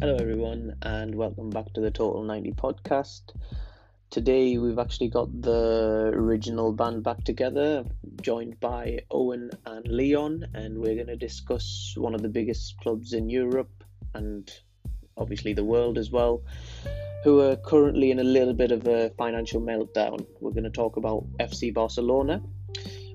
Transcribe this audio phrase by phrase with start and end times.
[0.00, 3.34] Hello, everyone, and welcome back to the Total 90 podcast.
[4.10, 7.84] Today, we've actually got the original band back together,
[8.22, 13.12] joined by Owen and Leon, and we're going to discuss one of the biggest clubs
[13.12, 13.82] in Europe
[14.14, 14.48] and
[15.16, 16.44] obviously the world as well,
[17.24, 20.24] who are currently in a little bit of a financial meltdown.
[20.38, 22.40] We're going to talk about FC Barcelona.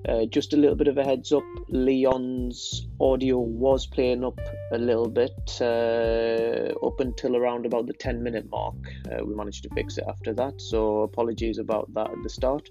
[0.08, 4.38] Uh, just a little bit of a heads up Leon's audio was playing up
[4.72, 8.74] a little bit uh, up until around about the 10 minute mark.
[9.10, 12.68] Uh, we managed to fix it after that, so apologies about that at the start.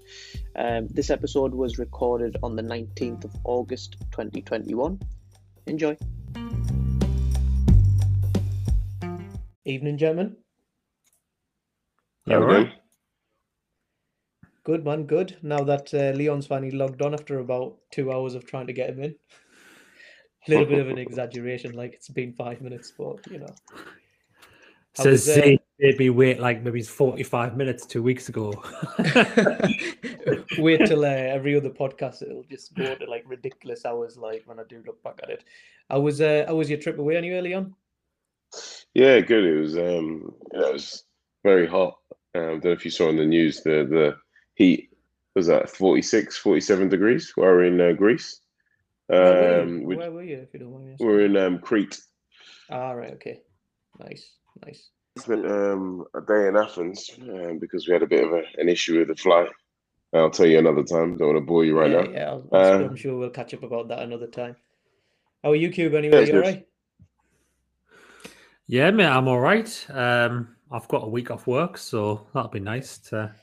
[0.54, 5.00] Um, this episode was recorded on the 19th of August 2021.
[5.66, 5.96] Enjoy.
[9.64, 10.36] Evening, gentlemen.
[12.26, 12.72] Yeah, right.
[14.64, 15.36] Good man, good.
[15.42, 18.90] Now that uh, Leon's finally logged on after about two hours of trying to get
[18.90, 19.14] him in.
[20.46, 23.54] A little bit of an exaggeration, like it's been five minutes, but you know.
[24.94, 28.52] So was, uh, maybe wait like maybe 45 minutes two weeks ago.
[30.58, 34.60] wait till uh, every other podcast it'll just go to like ridiculous hours like when
[34.60, 35.44] I do look back at it.
[35.90, 37.74] I was uh how was your trip away anyway, Leon?
[38.94, 39.44] Yeah, good.
[39.44, 41.04] It was um it was
[41.42, 41.98] very hot.
[42.36, 44.16] Um, I don't know if you saw in the news the the
[44.54, 44.90] heat
[45.34, 47.32] was that 46, 47 degrees.
[47.36, 48.40] We're in uh, Greece.
[49.10, 52.00] Um, where, were um, where, were you, if you don't mind We're in um, Crete.
[52.70, 53.12] Ah, right.
[53.14, 53.40] Okay.
[54.00, 54.30] Nice.
[54.64, 54.88] Nice.
[55.18, 58.68] Spent um, a day in Athens um, because we had a bit of a, an
[58.68, 59.48] issue with the flight.
[60.12, 61.16] I'll tell you another time.
[61.16, 62.10] Don't want to bore you right yeah, now.
[62.10, 64.56] Yeah, I'll, I'll, uh, I'm sure we'll catch up about that another time.
[65.42, 65.94] How are you, Cube?
[65.94, 66.66] Anyway, yeah, you all right?
[68.66, 69.86] Yeah, mate, I'm all right.
[69.90, 73.34] Um, I've got a week off work, so that'll be nice to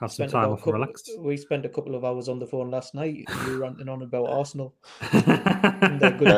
[0.00, 1.02] have some time off and relax.
[1.18, 3.16] We spent a couple of hours on the phone last night.
[3.16, 4.74] You were ranting on about Arsenal.
[5.12, 6.36] They're good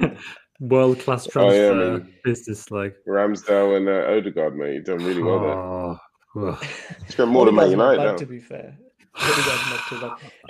[0.00, 0.18] deals.
[0.60, 4.74] World class transfer oh, yeah, I business, like Ramsdale and uh, Odegaard, mate.
[4.74, 5.98] You've done really well oh,
[6.34, 6.68] there.
[7.08, 7.96] Spent more than Man United.
[7.96, 8.76] Bad, to be fair.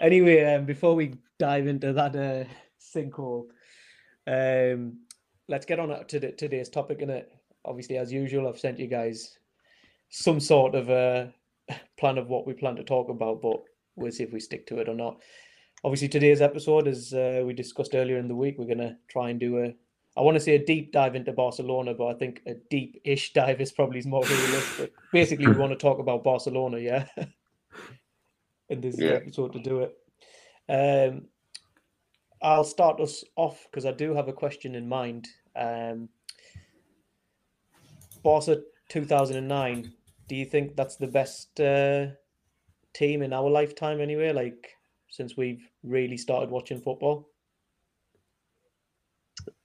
[0.01, 2.45] anyway, um, before we dive into that uh,
[2.81, 3.45] sinkhole,
[4.27, 4.99] um,
[5.49, 7.03] let's get on to the, today's topic.
[7.03, 7.31] In it,
[7.65, 9.39] obviously, as usual, I've sent you guys
[10.09, 11.33] some sort of a
[12.00, 13.61] plan of what we plan to talk about, but
[13.94, 15.21] we'll see if we stick to it or not.
[15.84, 19.31] Obviously, today's episode, as uh, we discussed earlier in the week, we're going to try
[19.31, 19.75] and do a,
[20.16, 23.33] I want to say a deep dive into Barcelona, but I think a deep ish
[23.34, 24.93] dive is probably more realistic.
[25.12, 27.06] Basically, we want to talk about Barcelona, yeah?
[28.71, 29.10] and this yeah.
[29.10, 29.94] episode to do it.
[30.69, 31.27] Um,
[32.43, 35.28] I'll start us off because I do have a question in mind.
[35.55, 36.09] Um,
[38.22, 39.93] Barca 2009
[40.31, 42.07] do you think that's the best uh,
[42.95, 44.33] team in our lifetime anyway?
[44.33, 44.77] Like
[45.09, 47.29] since we've really started watching football.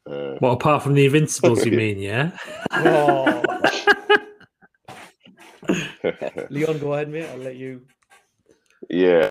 [0.09, 2.31] Uh, well, apart from the Invincibles, you mean, yeah?
[2.71, 3.43] oh.
[6.49, 7.29] Leon, go ahead, mate.
[7.29, 7.83] I'll let you.
[8.89, 9.29] Yeah,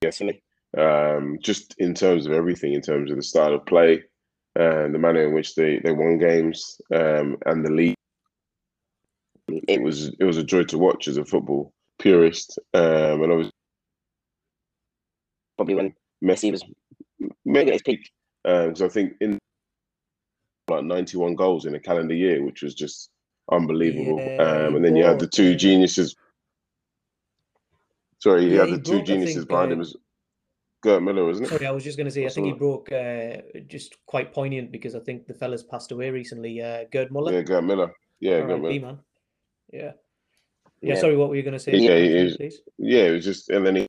[0.00, 0.40] definitely.
[0.76, 4.04] Um, just in terms of everything, in terms of the style of play,
[4.54, 7.97] and the manner in which they, they won games, um, and the league
[9.68, 13.36] it was it was a joy to watch as a football purist, um, and I
[13.36, 13.50] was
[15.56, 16.64] probably when Messi was
[17.44, 18.10] maybe at his peak.
[18.44, 19.38] Because um, I think in
[20.68, 23.10] like 91 goals in a calendar year, which was just
[23.50, 24.18] unbelievable.
[24.18, 26.16] Yeah, um, and then you had the two geniuses.
[28.20, 29.78] Sorry, you yeah, had the two broke, geniuses think, behind uh, him.
[29.80, 29.96] Was
[30.82, 31.50] Gerd Müller, wasn't it?
[31.50, 34.70] Sorry, I was just going to say, I think he broke uh, just quite poignant
[34.70, 36.62] because I think the fella's passed away recently.
[36.62, 37.32] Uh, Gerd Müller.
[37.32, 37.90] Yeah, Gerd Müller.
[38.20, 38.82] Yeah, Gerd Müller.
[38.82, 38.98] Man.
[39.72, 39.92] Yeah.
[40.80, 40.94] yeah.
[40.94, 41.00] yeah.
[41.00, 41.72] Sorry, what were you going to say?
[41.72, 42.60] Yeah, it was, please?
[42.78, 43.86] yeah, it was just, and then he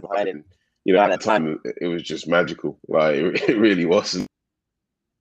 [0.00, 0.44] behind him.
[0.84, 2.78] You know, at that time, it was just magical.
[2.88, 4.26] Like it, it really wasn't.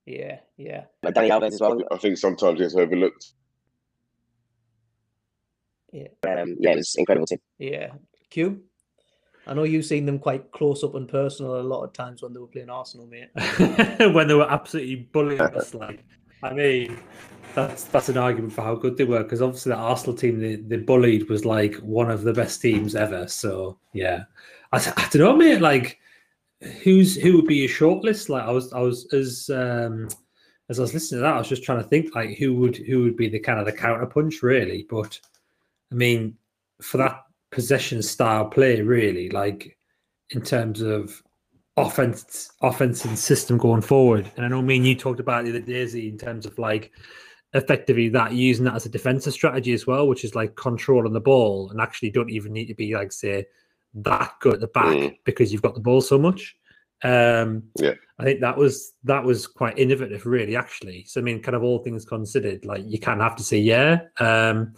[0.06, 0.86] Yeah, yeah.
[1.04, 1.82] Like Dani Alves as well.
[1.92, 3.34] I think sometimes it's overlooked.
[5.92, 6.08] Yeah.
[6.28, 7.40] Um, yeah, it was incredible team.
[7.60, 7.92] Yeah.
[8.30, 8.62] Cube.
[9.46, 12.34] I know you've seen them quite close up and personal a lot of times when
[12.34, 13.30] they were playing Arsenal, mate.
[14.14, 16.04] when they were absolutely bullying us, like
[16.44, 17.00] I mean,
[17.54, 20.56] that's that's an argument for how good they were because obviously the Arsenal team they,
[20.56, 23.28] they bullied was like one of the best teams ever.
[23.28, 24.24] So yeah,
[24.72, 25.62] I, I don't know, mate.
[25.62, 26.00] Like,
[26.84, 28.30] who's who would be a shortlist?
[28.30, 30.10] Like, I was I was as um
[30.70, 32.78] as I was listening to that, I was just trying to think like who would
[32.78, 34.88] who would be the kind of the counter punch really.
[34.90, 35.20] But
[35.92, 36.38] I mean,
[36.82, 39.78] for that possession style play, really, like
[40.30, 41.22] in terms of
[41.78, 44.30] offense offense and system going forward.
[44.36, 46.92] And I know me and you talked about the other days in terms of like
[47.54, 51.20] effectively that using that as a defensive strategy as well, which is like controlling the
[51.20, 53.46] ball and actually don't even need to be like say
[53.94, 55.18] that good at the back mm.
[55.26, 56.56] because you've got the ball so much.
[57.04, 57.96] Um, Yeah.
[58.20, 60.56] I think that was that was quite innovative, really.
[60.56, 63.58] Actually, so I mean, kind of all things considered, like you of have to say
[63.58, 64.02] yeah.
[64.20, 64.76] Um,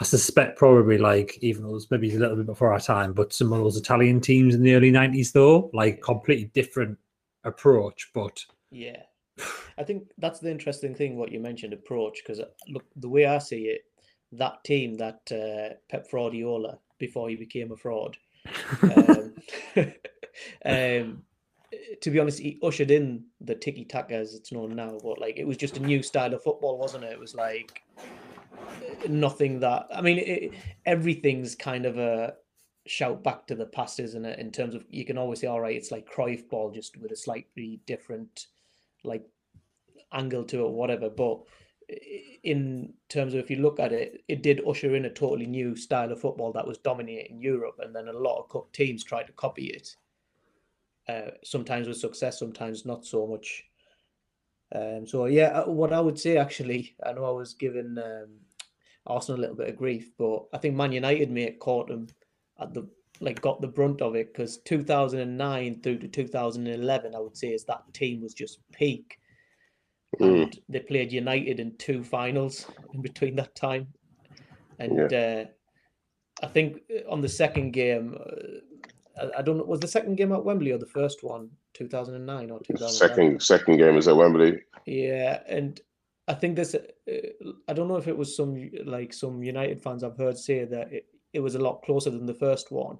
[0.00, 3.12] I suspect probably like even though it was maybe a little bit before our time,
[3.12, 6.98] but some of those Italian teams in the early '90s, though, like completely different
[7.44, 8.10] approach.
[8.14, 9.02] But Yeah,
[9.76, 13.38] I think that's the interesting thing what you mentioned approach because look the way I
[13.38, 13.82] see it,
[14.32, 18.16] that team that uh, Pep Fraudiola before he became a fraud.
[18.82, 19.34] Um,
[20.64, 21.22] um,
[22.00, 25.36] to be honest, he ushered in the tiki taka as it's known now, but like
[25.36, 27.12] it was just a new style of football, wasn't it?
[27.12, 28.02] It was like uh,
[29.08, 30.52] nothing that I mean, it,
[30.86, 32.34] everything's kind of a
[32.86, 34.38] shout back to the past, isn't it?
[34.38, 37.12] In terms of you can always say, all right, it's like Cruyff ball, just with
[37.12, 38.46] a slightly different
[39.04, 39.24] like
[40.12, 41.10] angle to it, whatever.
[41.10, 41.40] But
[42.42, 45.76] in terms of if you look at it, it did usher in a totally new
[45.76, 49.26] style of football that was dominating Europe, and then a lot of co- teams tried
[49.26, 49.96] to copy it.
[51.08, 53.64] Uh, sometimes with success, sometimes not so much.
[54.74, 58.40] Um, so yeah, uh, what I would say actually, I know I was given um,
[59.08, 62.06] Arsenal a little bit of grief, but I think Man United may have caught them
[62.60, 62.88] at the
[63.20, 67.64] like got the brunt of it because 2009 through to 2011, I would say is
[67.64, 69.18] that team was just peak,
[70.20, 70.42] Mm.
[70.42, 73.88] and they played United in two finals in between that time,
[74.78, 75.44] and uh,
[76.42, 80.14] I think uh, on the second game, uh, I, I don't know, was the second
[80.16, 82.94] game at Wembley or the first one 2009 or 2011?
[82.94, 84.60] Second second game is at Wembley.
[84.86, 85.78] Yeah, and
[86.28, 86.74] I think this.
[86.74, 86.80] Uh,
[87.66, 90.92] I don't know if it was some like some United fans I've heard say that
[90.92, 92.98] it, it was a lot closer than the first one.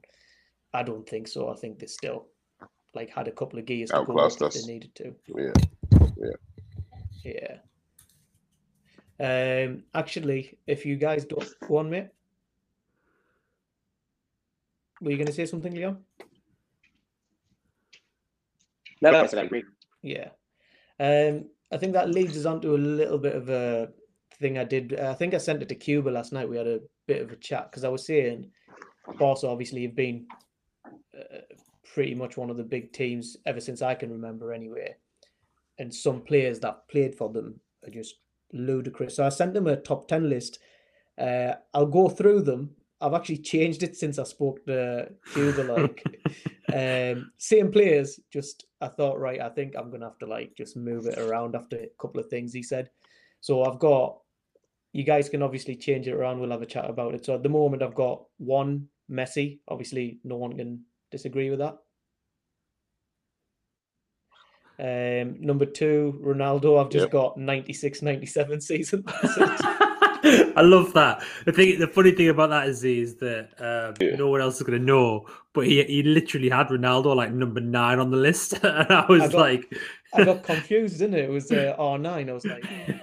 [0.73, 1.51] I don't think so.
[1.51, 2.27] I think they still
[2.95, 5.15] like had a couple of gears to go up if they needed to.
[5.37, 5.53] Yeah.
[7.25, 7.59] Yeah.
[9.21, 9.67] Yeah.
[9.67, 9.83] Um.
[9.95, 12.09] Actually, if you guys don't go on, mate.
[15.01, 15.99] Were you going to say something, Leon?
[19.01, 19.63] No, no, I said I agree.
[20.03, 20.31] Yeah.
[20.99, 23.91] Um, I think that leads us on to a little bit of a
[24.41, 24.99] thing I did.
[24.99, 26.49] I think I sent it to Cuba last night.
[26.49, 28.51] We had a bit of a chat because I was saying
[29.19, 30.27] Barca obviously have been
[30.87, 31.41] uh,
[31.93, 34.95] pretty much one of the big teams ever since I can remember, anyway.
[35.79, 38.17] And some players that played for them are just
[38.53, 39.17] ludicrous.
[39.17, 40.59] So I sent them a top 10 list.
[41.19, 42.71] Uh, I'll go through them.
[43.01, 45.63] I've actually changed it since I spoke to Cuba.
[45.63, 46.05] Like,
[46.75, 48.19] um, same players.
[48.33, 51.55] Just I thought, right, I think I'm gonna have to like just move it around
[51.55, 52.91] after a couple of things he said.
[53.41, 54.19] So I've got.
[54.95, 56.41] You guys can obviously change it around.
[56.41, 57.25] We'll have a chat about it.
[57.25, 59.59] So at the moment, I've got one Messi.
[59.69, 61.77] Obviously, no one can disagree with that.
[64.81, 66.83] Um, number two, Ronaldo.
[66.83, 67.11] I've just Yep.
[67.11, 69.05] got 96, 97 season.
[70.59, 71.23] I love that.
[71.47, 74.17] The thing, the funny thing about that is, is that um, Yeah.
[74.17, 75.27] no one else is going to know.
[75.55, 79.23] But he he literally had Ronaldo like number nine on the list, and I was
[79.33, 79.75] got- like,
[80.15, 81.25] I got confused, didn't it?
[81.25, 82.29] It was uh, R9.
[82.29, 82.65] I was like,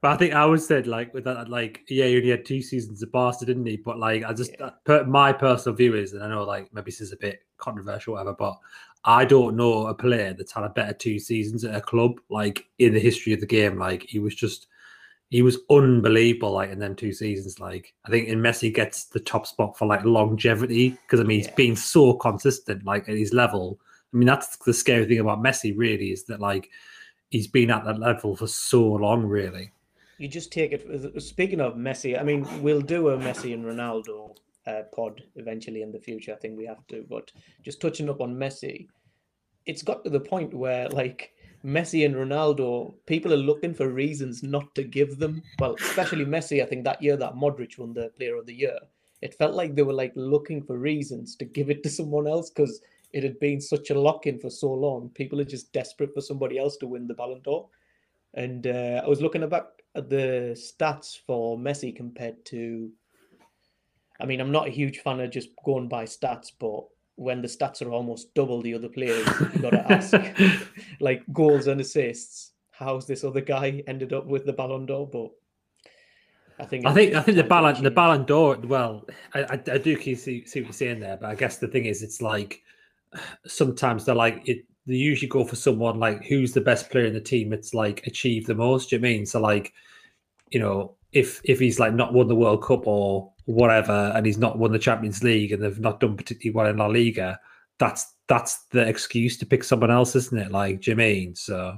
[0.00, 2.62] but I think I always said like with that, like yeah, he only had two
[2.62, 3.76] seasons of Barca, didn't he?
[3.76, 4.66] But like I just Yeah.
[4.66, 7.40] uh, per, my personal view is, and I know like maybe this is a bit
[7.58, 8.56] controversial, or whatever, but
[9.04, 12.66] I don't know a player that's had a better two seasons at a club like
[12.78, 13.78] in the history of the game.
[13.78, 14.68] Like he was just
[15.30, 16.52] he was unbelievable.
[16.52, 19.86] Like in them two seasons, like I think in Messi gets the top spot for
[19.86, 21.54] like longevity because I mean he's Yeah.
[21.54, 23.78] been so consistent like at his level.
[24.12, 26.70] I mean that's the scary thing about Messi really is that like
[27.30, 29.72] he's been at that level for so long really.
[30.18, 31.20] you just take it.
[31.22, 35.90] Speaking of Messi, I mean, we'll do a Messi and Ronaldo uh, pod eventually in
[35.90, 36.32] the future.
[36.32, 37.04] I think we have to.
[37.10, 37.32] But
[37.64, 38.86] just touching up on Messi,
[39.66, 41.32] it's got to the point where like
[41.64, 45.42] Messi and Ronaldo, people are looking for reasons not to give them.
[45.58, 46.62] Well, especially Messi.
[46.62, 48.78] I think that year that Modric won the Player of the Year,
[49.22, 52.50] it felt like they were like looking for reasons to give it to someone else
[52.50, 52.82] because
[53.14, 55.08] it had been such a lock-in for so long.
[55.14, 57.68] People are just desperate for somebody else to win the Ballon d'Or.
[58.34, 62.90] And uh, I was looking back at the stats for Messi compared to.
[64.20, 66.84] I mean, I'm not a huge fan of just going by stats, but
[67.16, 70.14] when the stats are almost double the other players, you got to ask,
[71.00, 72.52] like goals and assists.
[72.70, 75.06] How's this other guy ended up with the Ballon d'Or?
[75.06, 75.30] But
[76.58, 77.90] I think I think I think the Ballon the.
[77.90, 78.56] Ballon d'Or.
[78.64, 81.58] Well, I, I, I do keep see, see what you're saying there, but I guess
[81.58, 82.62] the thing is, it's like
[83.46, 84.64] sometimes they're like it.
[84.86, 87.52] They usually go for someone like who's the best player in the team.
[87.52, 88.90] It's like achieved the most.
[88.90, 89.26] Do you know I mean?
[89.26, 89.72] So like,
[90.50, 94.38] you know, if if he's like not won the World Cup or whatever, and he's
[94.38, 97.38] not won the Champions League, and they've not done particularly well in La Liga,
[97.78, 100.50] that's that's the excuse to pick someone else, isn't it?
[100.50, 101.34] Like, do you know what I mean?
[101.34, 101.76] So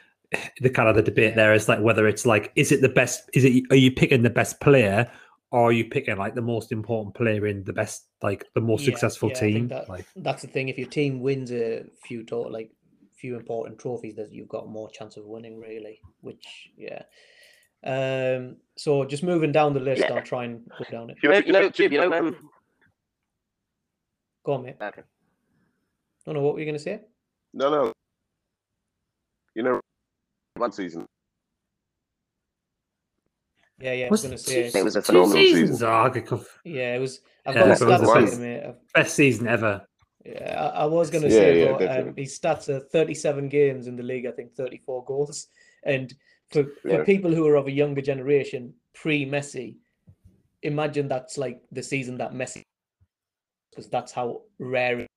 [0.60, 3.28] the kind of the debate there is like whether it's like is it the best
[3.34, 5.10] is it are you picking the best player
[5.52, 8.82] or are you picking like the most important player in the best, like the most
[8.82, 9.68] Yeah, successful yeah, team?
[9.68, 10.68] that- Like, That's the thing.
[10.68, 12.72] If your team wins a few total, like
[13.16, 16.00] few important trophies, that you've got more chance of winning, really.
[16.20, 16.44] Which,
[16.76, 17.02] yeah.
[17.84, 18.56] Um.
[18.76, 20.14] So just moving down the list, Yeah.
[20.14, 21.16] I'll try and go down it.
[21.22, 22.50] You know, you you know, um,
[24.44, 24.76] Go on, mate.
[24.80, 25.02] okay.
[26.26, 26.40] No, no.
[26.40, 27.00] What were you going to say?
[27.54, 27.92] No, no.
[29.54, 29.80] You know,
[30.56, 31.06] one season.
[33.80, 34.06] Yeah, yeah.
[34.06, 34.80] I Was was going to it say.
[34.80, 35.70] It was a two phenomenal seasons.
[35.70, 35.88] season.
[35.88, 37.20] Oh, I could Yeah, it was.
[37.44, 38.40] I've Yeah, got it the was stats one.
[38.40, 38.74] mate.
[38.94, 39.86] Best season ever.
[40.24, 42.22] Yeah, I, I was going to Yeah, say, yeah, but um, definitely.
[42.24, 45.48] his stats are 37 games in the league, I think 34 goals.
[45.84, 46.12] And
[46.50, 47.04] for, for Yeah.
[47.04, 49.76] people who are of a younger generation, pre Messi,
[50.62, 52.62] imagine that's like the season that Messi,
[53.70, 55.08] because that's how rare it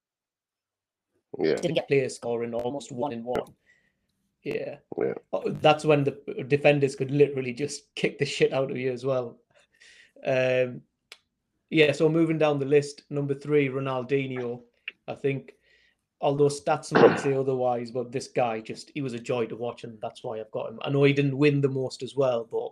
[1.39, 1.55] Yeah.
[1.55, 3.53] didn't get players scoring almost one in one.
[4.43, 4.77] Yeah.
[4.97, 5.13] Yeah.
[5.33, 6.11] Oh, That's when the
[6.47, 9.39] defenders could literally just kick the shit out of you as well.
[10.25, 10.81] Um,
[11.69, 14.63] yeah, so moving down the list, number three, Ronaldinho.
[15.07, 15.53] I think,
[16.21, 19.83] although stats might say otherwise, but this guy just, he was a joy to watch,
[19.83, 20.79] and that's why I've got him.
[20.81, 22.71] I know he didn't win the most as well, but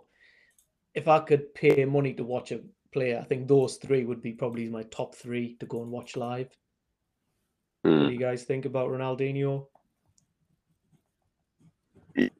[0.94, 2.60] if I could pay money to watch a
[2.92, 6.16] player, I think those three would be probably my top three to go and watch
[6.16, 6.48] live.
[7.82, 8.06] What Mm.
[8.08, 9.66] do you guys think about Ronaldinho?
[12.16, 12.30] Ye-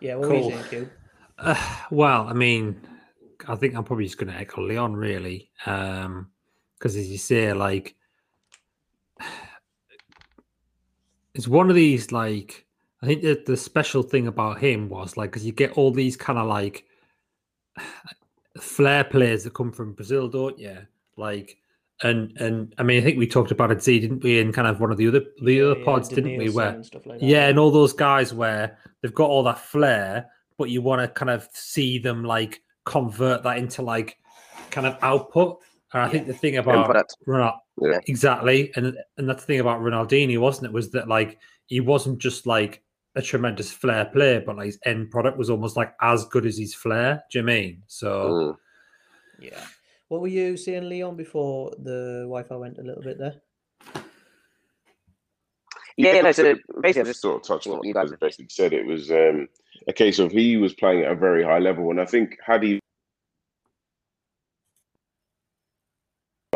[0.00, 0.50] Yeah, what Cool.
[0.50, 0.90] saying,
[1.38, 1.54] Uh,
[1.90, 2.80] well, I mean,
[3.46, 7.94] I think I'm probably just going to echo Leon really, because as you say, like
[11.34, 12.66] it's one of these like
[13.02, 16.16] I think that the special thing about him was like because you get all these
[16.16, 16.84] kind of like
[18.60, 20.78] flair players that come from Brazil, don't you?
[21.16, 21.58] Like.
[22.02, 24.38] And and I mean I think we talked about it, Z, didn't we?
[24.38, 26.50] In kind of one of the other the Yeah, other yeah, pods, didn't we?
[26.50, 30.26] Where and like yeah, and all those guys where they've got all that flair,
[30.58, 34.18] but you want to kind of see them like convert that into like
[34.70, 35.62] kind of output.
[35.92, 37.16] And I think the thing about product.
[37.26, 37.98] Ronald, Yeah.
[38.06, 40.72] exactly, and and that's the thing about Ronaldinho, wasn't it?
[40.72, 42.82] Was that like he wasn't just like
[43.14, 46.58] a tremendous flair player, but like his end product was almost like as good as
[46.58, 47.22] his flair.
[47.30, 47.82] Do you mean?
[47.86, 48.56] So Mm.
[49.38, 49.64] Yeah.
[50.08, 53.34] What were you seeing, Leon, before the Wi-Fi went a little bit there?
[55.96, 58.48] Yeah, no, so basically, I just just sort of touched on you it guys basically
[58.50, 59.48] said it was um,
[59.88, 62.62] a case of he was playing at a very high level, and I think had
[62.62, 62.80] he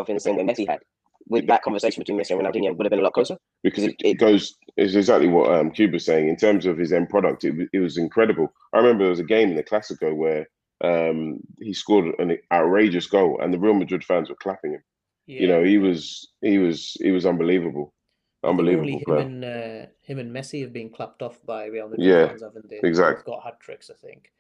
[0.09, 0.80] in the same way Messi had.
[1.28, 3.37] With that conversation between Messi and Ronaldinho, would have been a lot closer.
[3.62, 7.09] because it, it goes is exactly what um, Cuba's saying in terms of his end
[7.09, 7.45] product.
[7.45, 8.52] It, it was incredible.
[8.73, 10.49] I remember there was a game in the Clasico where
[10.83, 14.83] um, he scored an outrageous goal, and the Real Madrid fans were clapping him.
[15.26, 15.42] Yeah.
[15.42, 17.95] You know, he was he was he was unbelievable,
[18.42, 22.09] unbelievable Only him and uh, him and Messi have been clapped off by Real Madrid
[22.09, 22.80] Yeah, fans, haven't they?
[22.83, 24.33] They've got hat tricks, I think.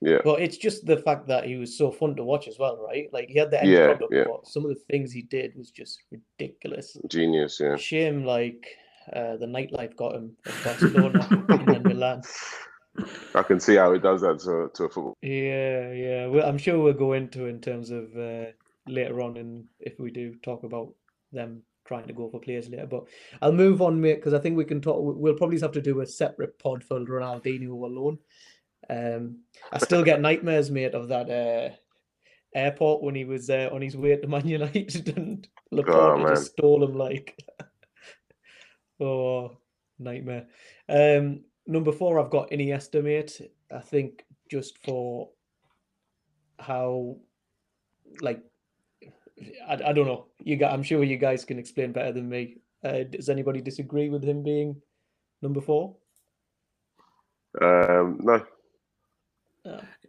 [0.00, 0.18] Yeah.
[0.24, 3.08] But it's just the fact that he was so fun to watch as well, right?
[3.12, 4.24] Like he had the end Yeah, product, yeah.
[4.26, 6.96] but some of the things he did was just ridiculous.
[7.08, 7.76] Genius, yeah.
[7.76, 8.66] Shame, like
[9.12, 12.22] uh, the nightlife got him at Barcelona and then Milan.
[13.34, 15.16] I can see how it does that to, to a football.
[15.22, 16.26] Yeah, yeah.
[16.26, 18.46] Well, I'm sure we'll go into in terms of uh,
[18.86, 20.92] later on, and if we do talk about
[21.32, 22.86] them trying to go for players later.
[22.86, 23.04] But
[23.40, 24.98] I'll move on, mate, because I think we can talk.
[25.00, 28.18] We'll probably have to do a separate pod for Ronaldinho alone.
[28.90, 29.38] Um,
[29.72, 31.74] I still get nightmares, mate, of that uh,
[32.54, 36.34] airport when he was uh, on his way to Man United and Laporta man.
[36.34, 36.94] just stole him.
[36.94, 37.36] Like,
[39.00, 39.56] oh,
[39.98, 40.46] nightmare.
[40.88, 43.40] Um, number four, I've got Iniesta, mate.
[43.72, 45.30] I think just for
[46.58, 47.16] how,
[48.20, 48.42] like,
[49.68, 50.26] I, I don't know.
[50.40, 50.72] You got.
[50.72, 52.58] I'm sure you guys can explain better than me.
[52.84, 54.80] Uh, does anybody disagree with him being
[55.40, 55.96] number four?
[57.60, 58.44] Um, no,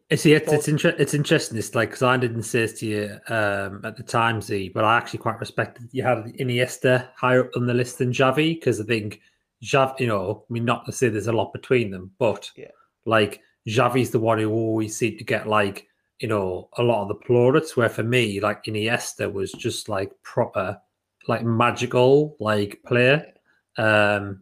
[0.09, 1.57] It's it's it's, inter- it's interesting.
[1.57, 4.83] It's like because I didn't say this to you um, at the time, Z, but
[4.83, 8.79] I actually quite respected you had Iniesta higher up on the list than Xavi because
[8.79, 9.21] I think
[9.63, 12.67] Xavi, you know, I mean, not to say there's a lot between them, but Yeah.
[13.05, 15.87] like Xavi's the one who always seemed to get like
[16.19, 17.75] you know a lot of the plaudits.
[17.75, 20.77] Where for me, like Iniesta was just like proper,
[21.27, 23.25] like magical, like player.
[23.77, 24.41] Um,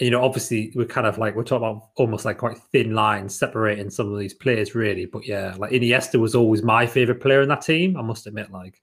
[0.00, 3.36] you know, obviously we're kind of like we're talking about almost like quite thin lines
[3.36, 5.06] separating some of these players, really.
[5.06, 7.96] But yeah, like Iniesta was always my favorite player in that team.
[7.96, 8.80] I must admit, like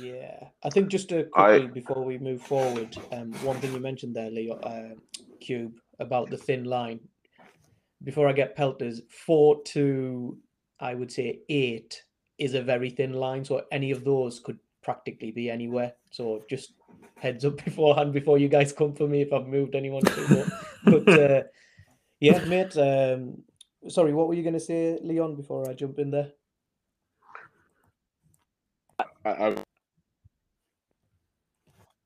[0.00, 4.16] Yeah, I think just to I- before we move forward, um, one thing you mentioned
[4.16, 4.94] there, Leo, uh,
[5.40, 7.00] Cube, about the thin line.
[8.02, 10.38] Before I get pelters, four to
[10.80, 12.02] I would say eight
[12.38, 15.94] is a very thin line, so any of those could practically be anywhere.
[16.10, 16.74] So just
[17.16, 20.46] heads up beforehand before you guys come for me if I've moved anyone too low.
[20.84, 21.42] But uh,
[22.20, 22.76] yeah, mate.
[22.76, 23.42] Um,
[23.88, 25.36] sorry, what were you going to say, Leon?
[25.36, 26.30] Before I jump in there.
[29.24, 29.56] I, I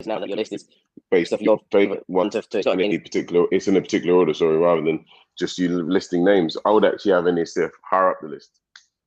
[0.05, 0.65] now that your list is
[1.11, 3.45] based off your favorite one one to, to, in any particular.
[3.51, 5.05] It's in a particular order, sorry, rather than
[5.37, 6.57] just you listing names.
[6.65, 8.59] I would actually have Iniesta higher up the list.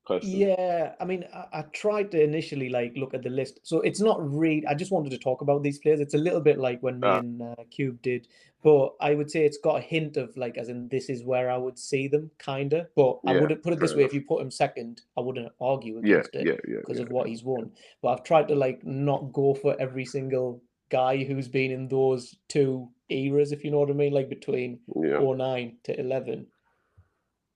[0.05, 0.37] Personally.
[0.47, 4.01] Yeah, I mean, I, I tried to initially like look at the list, so it's
[4.01, 4.67] not really.
[4.67, 6.01] I just wanted to talk about these players.
[6.01, 7.19] It's a little bit like when me Ah.
[7.19, 8.27] and uh, Cube did,
[8.65, 11.49] but I would say it's got a hint of like, as in this is where
[11.51, 12.89] I would see them, kinda.
[12.97, 14.01] But I wouldn't put it this way.
[14.03, 14.11] enough.
[14.11, 16.81] If you put him second, I wouldn't argue Yeah, against it yeah, yeah.
[16.81, 17.05] because yeah.
[17.05, 17.71] of what he's won.
[18.03, 22.35] But I've tried to like not go for every single guy who's been in those
[22.49, 25.19] two eras, if you know what I mean, like between yeah.
[25.21, 26.47] 09 to 11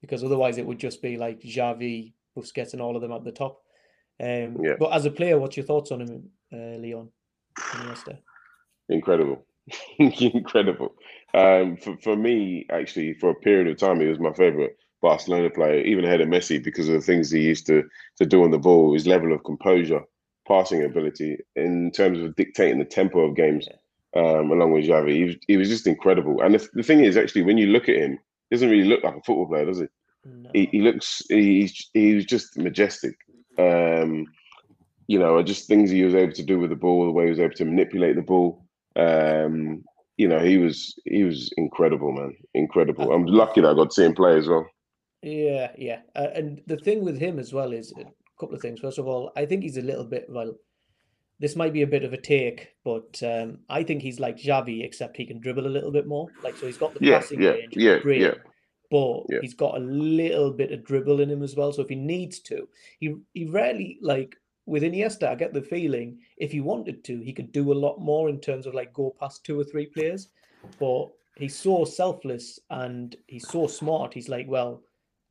[0.00, 3.33] because otherwise it would just be like Xavi, Busquets and all of them at the
[3.33, 3.62] top.
[4.21, 4.75] Um, Yeah.
[4.78, 7.11] But as a player, what's your thoughts on him, uh, Leon?
[8.88, 9.45] Incredible.
[9.99, 10.95] Incredible.
[11.35, 15.50] Um, for, for me, actually, for a period of time, he was my favorite Barcelona
[15.50, 17.85] player, even ahead of Messi, because of the things he used to,
[18.16, 20.02] to do on the ball, his level of composure,
[20.49, 23.69] passing ability, in terms of dictating the tempo of games,
[24.16, 25.12] um, along with Xavi.
[25.14, 26.40] He was, he was just incredible.
[26.40, 29.02] And the, the thing is, actually, when you look at him, he doesn't really look
[29.02, 29.87] like a football player, does he?
[30.26, 30.50] No.
[30.52, 33.14] he, he looks he's he was just majestic.
[33.59, 34.26] Um,
[35.09, 37.30] you know, just things he was able to do with the ball, the way he
[37.30, 38.66] was able to manipulate the ball.
[38.97, 39.85] Um,
[40.16, 43.12] you know, he was he was incredible, man, incredible.
[43.12, 44.66] I'm lucky that I got to see him play as well.
[45.23, 46.00] Yeah, yeah.
[46.14, 48.04] Uh, and the thing with him as well is a
[48.38, 48.80] couple of things.
[48.80, 50.54] First of all, I think he's a little bit, well,
[51.40, 54.85] this might be a bit of a take, but um, I think he's like Xavi,
[54.85, 56.28] except he can dribble a little bit more.
[56.42, 58.35] Like, so he's got the Yeah, passing yeah, range, yeah, yeah.
[58.90, 59.38] But Yeah.
[59.43, 61.73] he's got a little bit of dribble in him as well.
[61.73, 62.69] So if he needs to,
[63.00, 65.28] he he rarely like with Iniesta.
[65.28, 68.40] I get the feeling if he wanted to, he could do a lot more in
[68.40, 70.28] terms of like go past two or three players.
[70.81, 74.12] But he's so selfless and he's so smart.
[74.14, 74.83] He's like, well,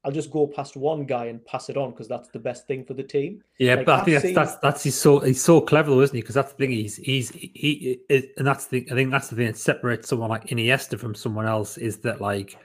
[0.05, 2.85] I'll just go past one guy and pass it on because that's the best thing
[2.85, 3.43] for the team.
[3.57, 6.01] Yeah, Like, but I think that's, seen- that's that's he's so he's so clever, though,
[6.01, 6.21] isn't he?
[6.21, 6.71] Because that's the thing.
[6.71, 7.99] He's he's he, he
[8.37, 11.47] and that's the I think that's the thing that separates someone like Iniesta from someone
[11.47, 12.55] else is that like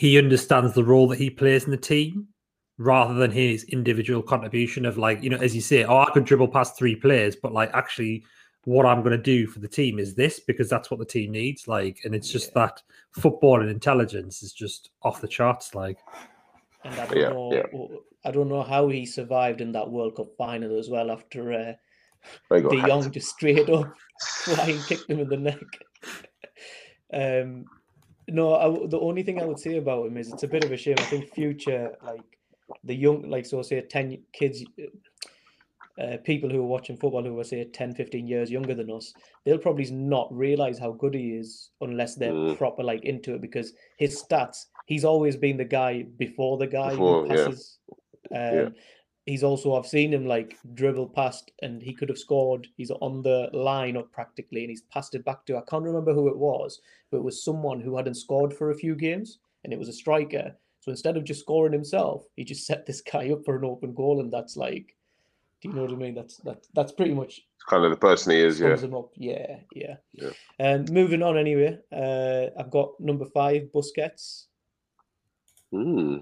[0.00, 2.26] he understands the role that he plays in the team
[2.78, 6.24] rather than his individual contribution of like you know as you say, oh I could
[6.24, 8.24] dribble past three players, but like actually
[8.64, 11.32] what I'm going to do for the team is this because that's what the team
[11.32, 11.68] needs.
[11.68, 15.74] Like, and it's just that football and intelligence is just off the charts.
[15.74, 15.98] Like,
[16.84, 17.98] And I don't Yeah, know, yeah.
[18.24, 21.72] I don't know how he survived in that World Cup final as well after uh,
[22.48, 22.86] They got De.
[22.86, 25.60] Jong just straight up flying kicked him in the neck.
[27.12, 27.66] um,
[28.30, 30.72] no, I the only thing I would say about him is it's a bit of
[30.72, 30.96] a shame.
[30.98, 32.22] I think future, like
[32.84, 34.62] the young, like so say 10 kids,
[36.00, 39.12] uh, people who are watching football who are say 10, 15 years younger than us,
[39.44, 42.56] they'll probably not realize how good he is unless they're Mm.
[42.56, 46.90] proper like into it because his stats, he's always been the guy before the guy
[46.90, 47.44] Before, who yeah.
[47.44, 47.78] passes.
[48.32, 48.68] Um, Yeah.
[49.30, 52.66] He's also I've seen him like dribble past and he could have scored.
[52.76, 56.12] He's on the line up practically and he's passed it back to I can't remember
[56.12, 59.72] who it was, but it was someone who hadn't scored for a few games and
[59.72, 60.56] it was a striker.
[60.80, 63.94] So instead of just scoring himself, he just set this guy up for an open
[63.94, 64.96] goal, and that's like,
[65.62, 66.14] do you know what I mean?
[66.14, 68.58] That's that's that's pretty much kind of the person he is.
[68.58, 68.76] Yeah.
[69.14, 69.96] Yeah, yeah.
[70.12, 70.30] Yeah.
[70.58, 71.78] Um, moving on anyway.
[71.92, 74.46] Uh, I've got number five, Busquets.
[75.70, 76.16] Hmm.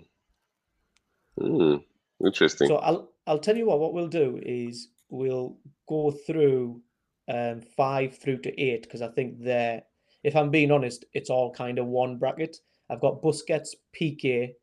[1.38, 1.84] Mm.
[2.24, 2.68] Interesting.
[2.68, 3.80] So I'll I'll tell you what.
[3.80, 6.82] What we'll do is we'll go through
[7.28, 9.82] um, five through to eight because I think they're.
[10.24, 12.56] If I'm being honest, it's all kind of one bracket.
[12.90, 14.54] I've got Busquets, Piqué,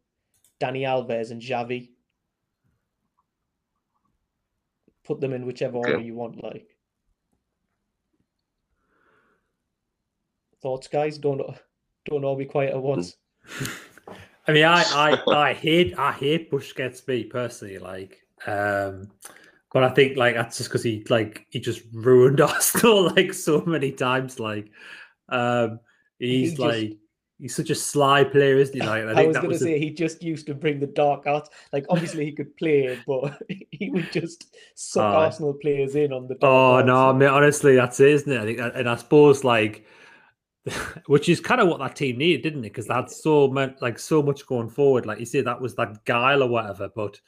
[0.61, 1.89] Dani Alves, and Xavi.
[5.05, 5.93] Put them in whichever Okay.
[5.93, 6.43] order you want.
[6.43, 6.75] Like
[10.61, 11.17] thoughts, guys.
[11.17, 11.41] Don't
[12.05, 13.15] don't all be quiet at once.
[14.47, 19.09] I mean, I, I, I hate, I hate Busquets me personally, like, um,
[19.73, 23.61] but I think like that's just because he like he just ruined Arsenal like so
[23.65, 24.39] many times.
[24.39, 24.71] Like,
[25.29, 25.79] um,
[26.19, 26.97] he's just- like
[27.37, 28.79] he's such a sly player, isn't he?
[28.79, 30.53] Like, I I, think was that going to was the- say he just used to
[30.53, 31.49] bring the dark out.
[31.73, 33.37] Like obviously he could play, but
[33.71, 35.25] he would just suck Aye.
[35.25, 36.35] Arsenal players in on the.
[36.35, 38.39] Dark Oh no, I mean honestly, that's it, isn't it?
[38.39, 39.85] I think, and I suppose like,
[41.07, 42.69] which is kind of what that team needed, didn't it?
[42.69, 45.05] Because they had so much, like so much going forward.
[45.05, 46.89] Like you say, that was that guile or whatever.
[46.95, 47.19] But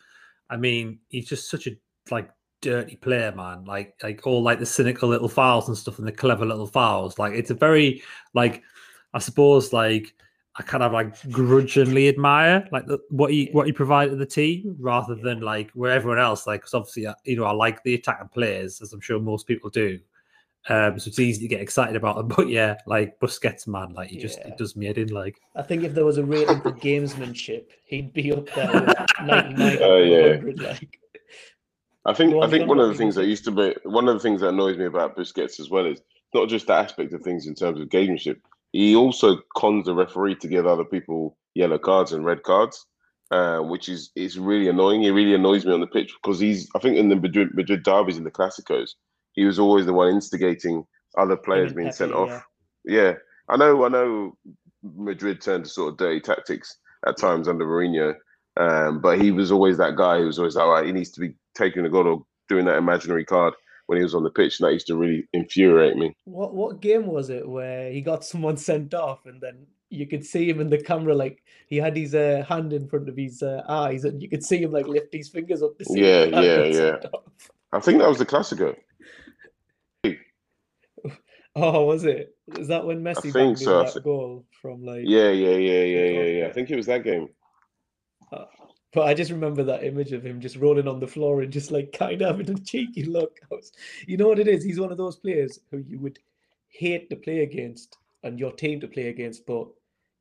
[0.50, 1.72] I mean, he's just such a
[2.10, 2.30] like
[2.62, 3.66] dirty player, man.
[3.66, 7.20] Like like all like the cynical little fouls and stuff, and the clever little fouls.
[7.20, 8.02] Like it's a very
[8.34, 8.64] like,
[9.14, 10.14] I suppose like.
[10.60, 14.26] I kind of like grudgingly admire like the, what he what he provided to the
[14.26, 17.84] team rather than like where everyone else like because obviously uh, you know I like
[17.84, 20.00] the attacking players as I'm sure most people do
[20.70, 24.10] um so it's easy to get excited about them but yeah like Busquets man like
[24.10, 24.50] he just Yeah.
[24.50, 27.68] it does me head in like I think if there was a rating for gamesmanship,
[27.86, 30.40] he'd be up there with 99 Oh, yeah.
[30.68, 31.00] Like
[32.06, 34.20] I think I think one of the things that used to be one of the
[34.22, 36.02] things that annoys me about Busquets as well is
[36.34, 38.38] not just the aspect of things in terms of gamesmanship.
[38.74, 42.86] He also cons the referee to give other people yellow cards and red cards,
[43.32, 45.04] uh, which is is really annoying.
[45.04, 47.84] It really annoys me on the pitch because he's I think in the Madrid, Madrid
[47.84, 48.92] derbies in the Clásicos,
[49.38, 50.86] he was always the one instigating
[51.18, 52.44] other players being Pepe, sent off.
[52.84, 53.14] Yeah,
[53.48, 53.86] I know.
[53.86, 54.36] I know.
[54.84, 58.16] Madrid turned to sort of dirty tactics at times under Mourinho,
[58.58, 61.12] um, but he was always that guy who was always like, all right, he needs
[61.12, 63.54] to be taking a goal or doing that imaginary card
[63.86, 66.16] when he was on the pitch, and that used to really infuriate me.
[66.26, 70.26] What what game was it where he got someone sent off and then you could
[70.26, 73.42] see him in the camera like he had his uh, hand in front of his
[73.42, 76.26] uh, eyes and you could see him like lift his fingers up to see Yeah,
[76.26, 77.20] the yeah, yeah.
[77.72, 78.76] I think that was the Classico.
[81.60, 82.36] Oh, was it?
[82.58, 85.04] Is that when Messi in so, that goal from like?
[85.06, 86.48] Yeah, yeah, yeah, yeah, yeah, yeah.
[86.48, 87.30] I think it was that game.
[88.32, 88.46] Uh,
[88.94, 91.72] but I just remember that image of him just rolling on the floor and just
[91.72, 93.40] like kind of having a cheeky look.
[93.50, 93.72] Was,
[94.06, 94.64] you know what it is?
[94.64, 96.20] He's one of those players who you would
[96.70, 99.68] hate to play against and your team to play against, but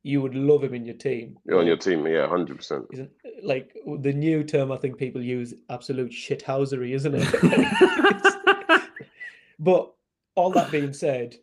[0.03, 1.37] you would love him in your team.
[1.45, 2.85] You're on your team, yeah, hundred percent.
[2.91, 3.11] Isn't
[3.43, 8.83] like the new term I think people use absolute shithousery, isn't it?
[9.59, 9.93] but
[10.37, 11.35] all that being said,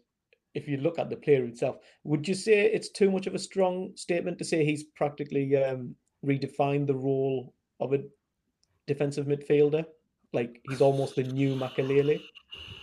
[0.55, 3.39] if you look at the player itself, would you say it's too much of a
[3.39, 8.03] strong statement to say he's practically um, redefined the role of a
[8.87, 9.85] defensive midfielder?
[10.33, 12.21] Like he's almost the new Makelele?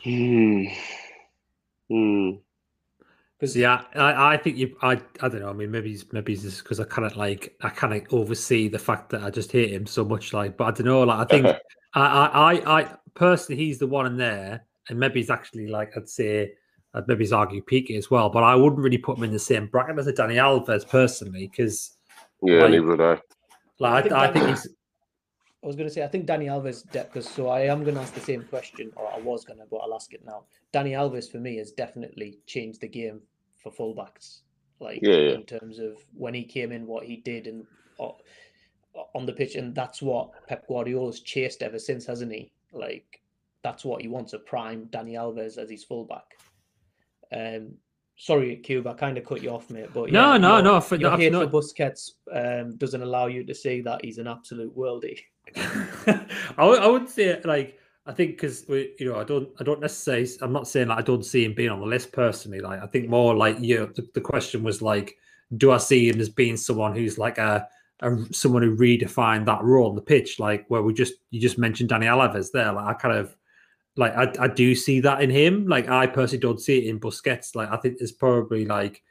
[0.03, 0.65] Hmm.
[1.89, 2.31] Hmm.
[3.39, 4.75] Because Yeah, I, I think you.
[4.81, 5.49] I, I don't know.
[5.49, 8.13] I mean, maybe it's, maybe it's just because I kind of like I kind of
[8.13, 10.31] oversee the fact that I just hate him so much.
[10.33, 11.03] Like, but I don't know.
[11.03, 11.45] Like, I think
[11.95, 15.97] I, I, I, I personally, he's the one in there, and maybe he's actually like
[15.97, 16.51] I'd say,
[16.93, 18.29] uh, maybe he's argue Piqué as well.
[18.29, 21.47] But I wouldn't really put him in the same bracket as a Dani Alves personally,
[21.47, 21.97] because
[22.43, 23.21] Yeah, Like- neither would I.
[23.79, 24.67] like I I, think I, think he's
[25.63, 28.01] I was going to say, I think Dani Alves, because so I am going to
[28.01, 30.43] ask the same question, or I was going to, but I'll ask it now.
[30.73, 33.21] Dani Alves for me has definitely changed the game
[33.61, 34.39] for fullbacks.
[34.79, 35.33] Like Yeah, yeah.
[35.35, 37.65] in terms of when he came in, what he did, and
[37.99, 38.09] uh,
[39.15, 42.51] on the pitch, and that's what Pep Guardiola's chased ever since, hasn't he?
[42.73, 43.20] Like
[43.63, 46.23] that's what he wants—a prime Dani Alves as his fullback.
[47.35, 47.73] Um,
[48.17, 49.89] sorry, Cube, I kind of cut you off, mate.
[49.93, 53.43] But No, yeah, no, your- no, for- Your hate for Busquets um, doesn't allow you
[53.45, 55.19] to see that he's an absolute worldie.
[55.55, 59.79] I, would- I would say like I think because you know I don't I don't
[59.79, 62.81] necessarily I'm not saying like I don't see him being on the list personally like
[62.81, 65.17] I think more like you know, the, the question was like
[65.57, 67.67] do I see him as being someone who's like a,
[68.01, 71.57] a someone who redefined that role on the pitch like where we just you just
[71.59, 73.35] mentioned Dani Alves there like I kind of
[73.97, 76.99] like I, I do see that in him like I personally don't see it in
[76.99, 79.03] Busquets like I think it's probably like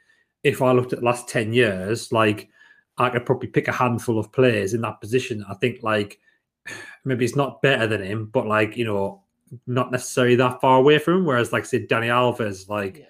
[0.43, 2.49] if I looked at the last 10 years like
[2.97, 6.19] I could probably pick a handful of players in that position I think like
[7.05, 9.23] maybe it's not better than him, but like you know,
[9.67, 11.25] not necessarily that far away from him.
[11.25, 13.05] Whereas, like say, Dani Alves, like Yeah.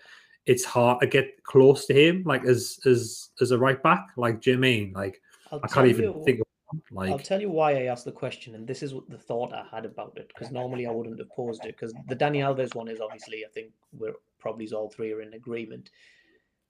[0.46, 4.08] it's hard to get close to him, like as as as a right back.
[4.18, 6.46] Like, do you mean like I'll I can't even you- think of
[6.90, 9.54] one, I'll tell you why I asked the question, and this is what the thought
[9.54, 10.28] I had about it.
[10.28, 11.76] Because normally I wouldn't have posed it.
[11.76, 15.34] Because the Dani Alves one is obviously, I think we're probably all three are in
[15.34, 15.90] agreement.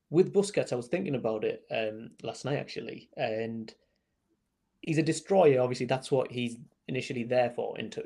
[0.09, 3.73] With Busquets, I was thinking about it um, last night actually, and
[4.81, 5.61] he's a destroyer.
[5.61, 7.77] Obviously, that's what he's initially there for.
[7.79, 8.03] Into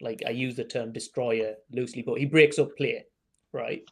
[0.00, 3.06] like I use the term destroyer loosely, but he breaks up play,
[3.52, 3.82] right?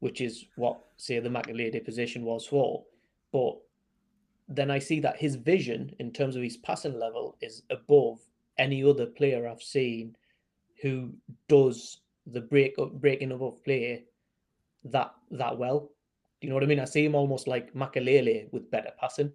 [0.00, 2.84] Which is what say the Makelele position was for.
[3.32, 3.56] But
[4.48, 8.18] then I see that his vision in terms of his passing level is above
[8.58, 10.16] any other player I've seen
[10.82, 11.12] who
[11.48, 14.04] does the break up breaking up of play
[14.84, 15.90] that that well.
[16.40, 16.80] Do you know what I mean?
[16.80, 19.32] I see him almost like Makelele with better passing.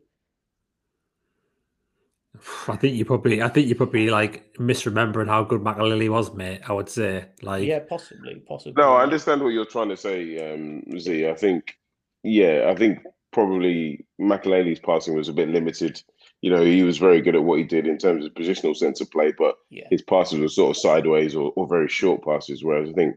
[2.67, 6.61] I think you probably I think you probably like misremembering how good Makelele was, mate.
[6.67, 8.81] I would say like yeah, possibly, possibly.
[8.81, 11.27] No, I understand what you're trying to say, um, Z.
[11.27, 11.77] I think,
[12.23, 12.99] yeah, I think
[13.31, 16.01] probably Makelele's passing was a bit limited.
[16.41, 19.01] You know, he was very good at what he did in terms of positional sense
[19.01, 22.63] of play, but Yeah, his passes were sort of sideways or, or very short passes.
[22.63, 23.15] Whereas I think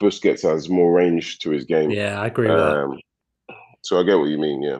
[0.00, 1.90] Busquets has more range to his game.
[1.90, 2.76] yeah, I agree with that.
[2.76, 2.98] Um,
[3.82, 4.62] so I get what you mean.
[4.62, 4.78] Yeah.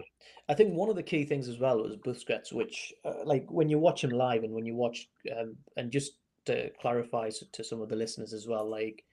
[0.48, 3.68] I think one of the key things as well was Busquets, which, uh, like, when
[3.68, 6.12] you watch him live and when you watch, um, and just
[6.46, 9.04] to clarify to some of the listeners as well, like,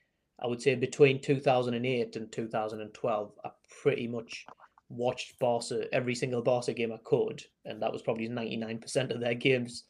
[0.42, 3.50] I would say between 2008 and 2012, I
[3.82, 4.46] pretty much
[4.90, 9.36] watched Barca every single Barca game I could, and that was probably 99% of their
[9.36, 9.86] games,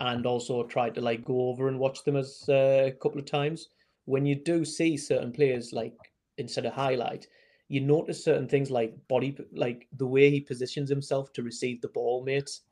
[0.00, 3.26] and also tried to like go over and watch them as uh, a couple of
[3.26, 3.68] times.
[4.06, 5.96] When you do see certain players like
[6.36, 7.26] instead of highlight,
[7.68, 11.88] you notice certain things like body, like the way he positions himself to receive the
[11.88, 12.62] ball, mates.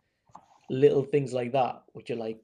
[0.70, 2.38] Little things like that, which are like,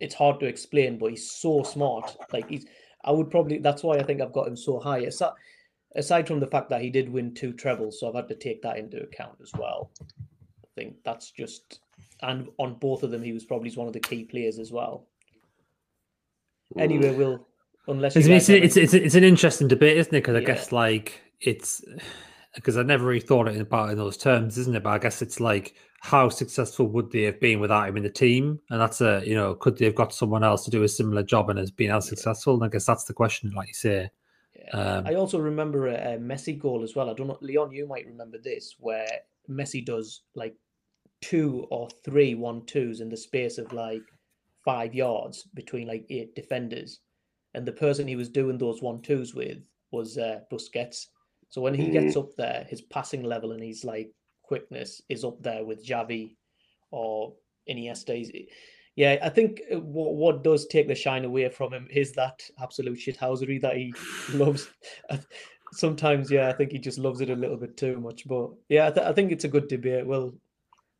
[0.00, 2.16] it's hard to explain, but he's so smart.
[2.32, 2.66] Like he's,
[3.04, 4.98] I would probably that's why I think I've got him so high.
[4.98, 5.32] Aside,
[5.96, 8.62] aside from the fact that he did win two trebles, so I've had to take
[8.62, 9.90] that into account as well.
[10.00, 11.80] I think that's just,
[12.22, 15.06] and on both of them, he was probably one of the key players as well.
[16.78, 17.16] Anyway, mm.
[17.16, 17.46] we'll
[17.88, 20.20] unless It's, it's, it's, it's, it's an interesting debate, isn't it?
[20.20, 20.46] Because I Yeah.
[20.46, 21.84] guess like it's
[22.54, 24.82] because I never really thought it about in those terms, isn't it?
[24.82, 28.10] But I guess it's like how successful would they have been without him in the
[28.10, 28.60] team?
[28.70, 31.22] And that's a you know could they have got someone else to do a similar
[31.22, 32.54] job and has been as successful?
[32.54, 34.10] And I guess that's the question, like you say.
[34.72, 37.10] Um, I also remember a, a Messi goal as well.
[37.10, 39.08] I don't know, Leon, you might remember this, where
[39.48, 40.54] Messi does like
[41.20, 44.02] two or three one twos in the space of like
[44.64, 47.00] five yards between like eight defenders,
[47.54, 49.58] and the person he was doing those one twos with
[49.90, 51.06] was uh, Busquets.
[51.48, 54.10] So when he gets up there, his passing level and his like
[54.42, 56.36] quickness is up there with Xavi
[56.90, 57.34] or
[57.68, 58.46] Iniesta.
[58.96, 62.42] Yeah, I think uh, what what does take the shine away from him is that
[62.60, 63.94] absolute shithousery that he
[64.34, 64.68] loves.
[65.72, 68.28] Sometimes, yeah, I think he just loves it a little bit too much.
[68.28, 70.06] But yeah, I, th- I think it's a good debate.
[70.06, 70.34] We'll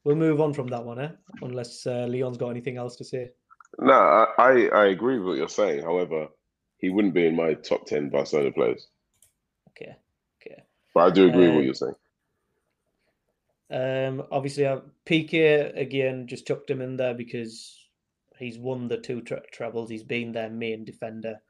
[0.05, 1.11] we'll move on from that one, eh?
[1.43, 3.31] Unless uh, Leon's got anything else to say.
[3.79, 5.83] No, I, I, agree with what you're saying.
[5.83, 6.29] However,
[6.77, 8.87] he wouldn't be in my top 10 Barcelona players.
[9.71, 9.97] Okay,
[10.41, 10.63] okay.
[10.95, 11.95] But I do agree with Uh, what you're saying.
[13.71, 17.82] Um, obviously, uh, Piqué again just chucked him in there because
[18.43, 19.91] he's won the two tre- trebles.
[19.91, 21.41] He's been their main defender.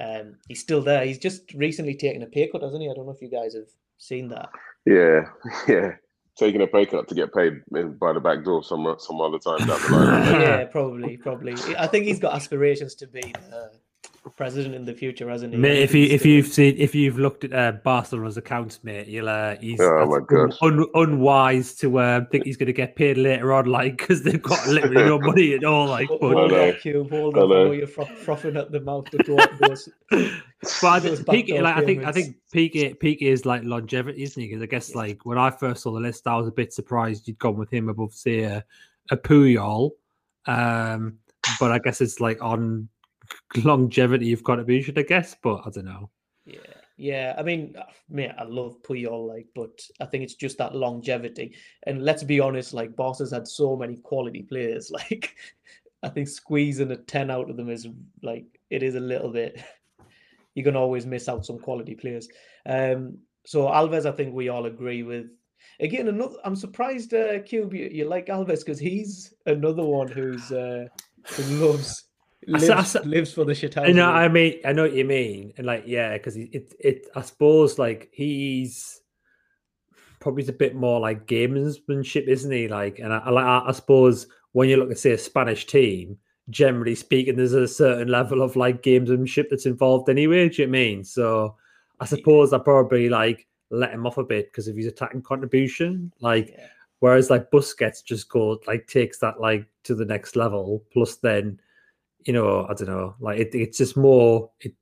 [0.00, 1.04] Um, he's still there.
[1.04, 2.90] He's just recently taken a pay cut, hasn't he?
[2.90, 3.68] I don't know if you guys have
[3.98, 4.48] seen that.
[4.86, 5.26] Yeah,
[5.68, 5.92] yeah.
[6.34, 7.60] Taking a pay cut to get paid
[7.98, 10.24] by the back door some some other time down the line.
[10.40, 11.54] yeah, probably, probably.
[11.76, 13.70] I think he's got aspirations to be the
[14.30, 15.58] president in the future, hasn't he?
[15.58, 19.28] Mate, if you if you've seen if you've looked at uh, Barcelona's accounts, mate, you'll
[19.28, 20.54] uh, he's Oh my un- God.
[20.62, 24.40] un- unwise to uh, think he's going to get paid later on, like because they've
[24.42, 25.88] got literally no money at all.
[25.88, 26.68] Like, Ho- but, hold know.
[26.68, 27.44] on, Cube, hold I on.
[27.52, 27.64] I know.
[27.64, 29.88] know you're fro- frothing at the mouth to go up those.
[30.10, 32.18] but I those think Piqué, like, I think I payments.
[32.52, 34.48] think Piqué, Piqué is like longevity, isn't he?
[34.48, 34.98] Because I guess Yeah.
[34.98, 37.72] like when I first saw the list, I was a bit surprised you'd gone with
[37.72, 38.64] him above say a,
[39.10, 39.90] a Puyol.
[40.46, 41.18] Um,
[41.58, 42.88] but I guess it's like on
[43.64, 45.36] longevity of contribution, I guess.
[45.42, 46.10] But I don't know.
[46.44, 46.58] Yeah,
[46.96, 47.34] yeah.
[47.38, 51.54] I mean, uh, mate, I love Puyol, like, but I think it's just that longevity.
[51.84, 54.90] And let's be honest, like, Barca's had so many quality players.
[55.10, 55.36] Like,
[56.04, 57.86] I think squeezing a ten out of them is
[58.22, 59.62] like it is a little bit.
[60.54, 62.28] You're gonna always miss out some quality players.
[62.66, 65.26] Um, so Alves, I think we all agree with.
[65.80, 66.36] Again, another.
[66.44, 70.86] I'm surprised, uh, Cube, you, you like Alves because he's another one who's uh,
[71.24, 72.04] who loves
[72.52, 74.94] I s- I lives, lives for the shit I know, I mean, I know what
[74.94, 79.00] you mean, and like, yeah, because it, it, I suppose, like, he's
[80.20, 82.68] probably a bit more like gamesmanship, isn't he?
[82.68, 86.18] Like, and I, I, I, I suppose when you look at say a Spanish team,
[86.50, 90.48] generally speaking, there's a certain level of like gamesmanship that's involved anyway.
[90.48, 91.04] Do you know I mean?
[91.04, 91.56] So,
[92.00, 96.12] I suppose I probably like let him off a bit because of his attacking contribution,
[96.20, 96.50] like.
[96.50, 96.66] Yeah.
[97.00, 100.84] Whereas like Busquets just goes like takes that like to the next level.
[100.92, 101.58] Plus, then
[102.24, 104.50] you know I don't know, like it, it's just more.
[104.60, 104.74] It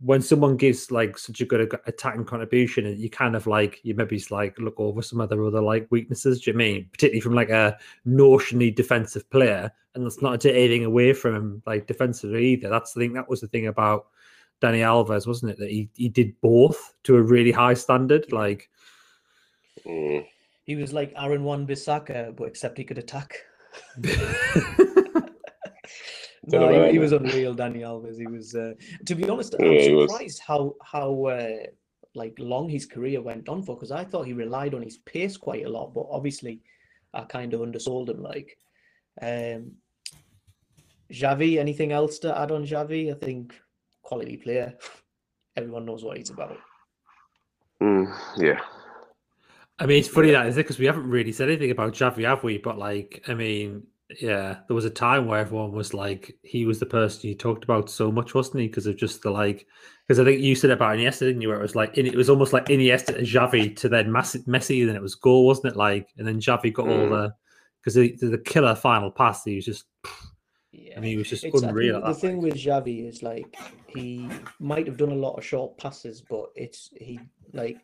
[0.00, 3.94] when someone gives like such a good attacking contribution, and you kind of like you
[3.94, 6.40] maybe s- like look over some other other like weaknesses.
[6.40, 10.56] Do you mean particularly from like a notionally defensive player, and that's not to take
[10.56, 12.68] anything away from him like defensively either.
[12.68, 13.12] That's the thing.
[13.14, 14.06] That was the thing about
[14.60, 15.58] Dani Alves, wasn't it?
[15.58, 18.30] That he he did both to a really high standard.
[18.32, 18.68] Like
[19.86, 20.26] Mm.
[20.64, 23.36] He was like Aaron Wan Bissaka, but except he could attack.
[26.48, 28.18] Don't No, he, he was unreal, Dani Alves.
[28.18, 28.74] He was, uh,
[29.06, 31.58] to be honest, Yeah, I'm he surprised how how uh,
[32.14, 33.76] like long his career went on for.
[33.76, 36.60] Because I thought he relied on his pace quite a lot, but obviously,
[37.12, 38.22] I kind of undersold him.
[38.22, 38.58] Like,
[39.22, 39.72] um,
[41.12, 41.58] Xavi.
[41.58, 43.14] Anything else to add on Xavi?
[43.14, 43.54] I think
[44.02, 44.74] quality player.
[45.56, 46.58] Everyone knows what he's about.
[47.80, 48.60] Mm, yeah.
[49.78, 52.24] I mean, it's funny that is it because we haven't really said anything about Xavi,
[52.24, 52.58] have we?
[52.58, 53.84] But like, I mean,
[54.20, 57.64] yeah, there was a time where everyone was like, he was the person you talked
[57.64, 58.66] about so much, wasn't he?
[58.68, 59.66] Because of just the like,
[60.06, 61.48] because I think you said about Iniesta, didn't you?
[61.48, 64.96] Where it was like, it was almost like Iniesta to Xavi to then Messi, then
[64.96, 65.76] it was goal, wasn't it?
[65.76, 67.10] Like, and then Xavi got all Mm.
[67.10, 67.34] the
[67.80, 69.84] because the, the killer final pass, he was just,
[70.72, 70.96] Yeah.
[70.96, 72.00] I mean, he was just It's, unreal.
[72.00, 72.52] the thing like.
[72.52, 76.90] with Xavi is like he might have done a lot of short passes, but it's
[76.96, 77.20] he
[77.52, 77.78] like.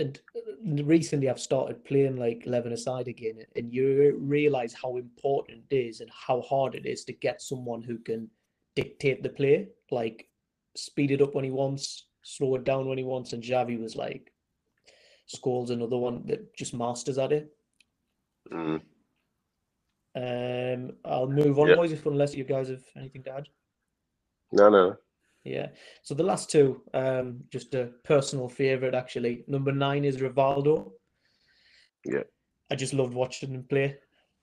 [0.00, 5.64] And uh, recently, I've started playing like eleven aside again, and you realize how important
[5.70, 8.28] it is and how hard it is to get someone who can
[8.74, 10.28] dictate the play, like
[10.74, 13.32] speed it up when he wants, slow it down when he wants.
[13.32, 14.32] And Xavi was like,
[15.28, 17.52] Scholes another one that just masters at it.
[18.50, 18.80] Mm.
[20.16, 21.76] Um, I'll move on, Yeah.
[21.76, 23.48] boys, if unless you guys have anything to add.
[24.52, 24.96] No, no.
[25.44, 25.68] Yeah.
[26.02, 29.44] So the last two, um, just a personal favorite actually.
[29.46, 30.92] Number nine is Rivaldo.
[32.04, 32.24] Yeah.
[32.70, 33.96] I just loved watching him play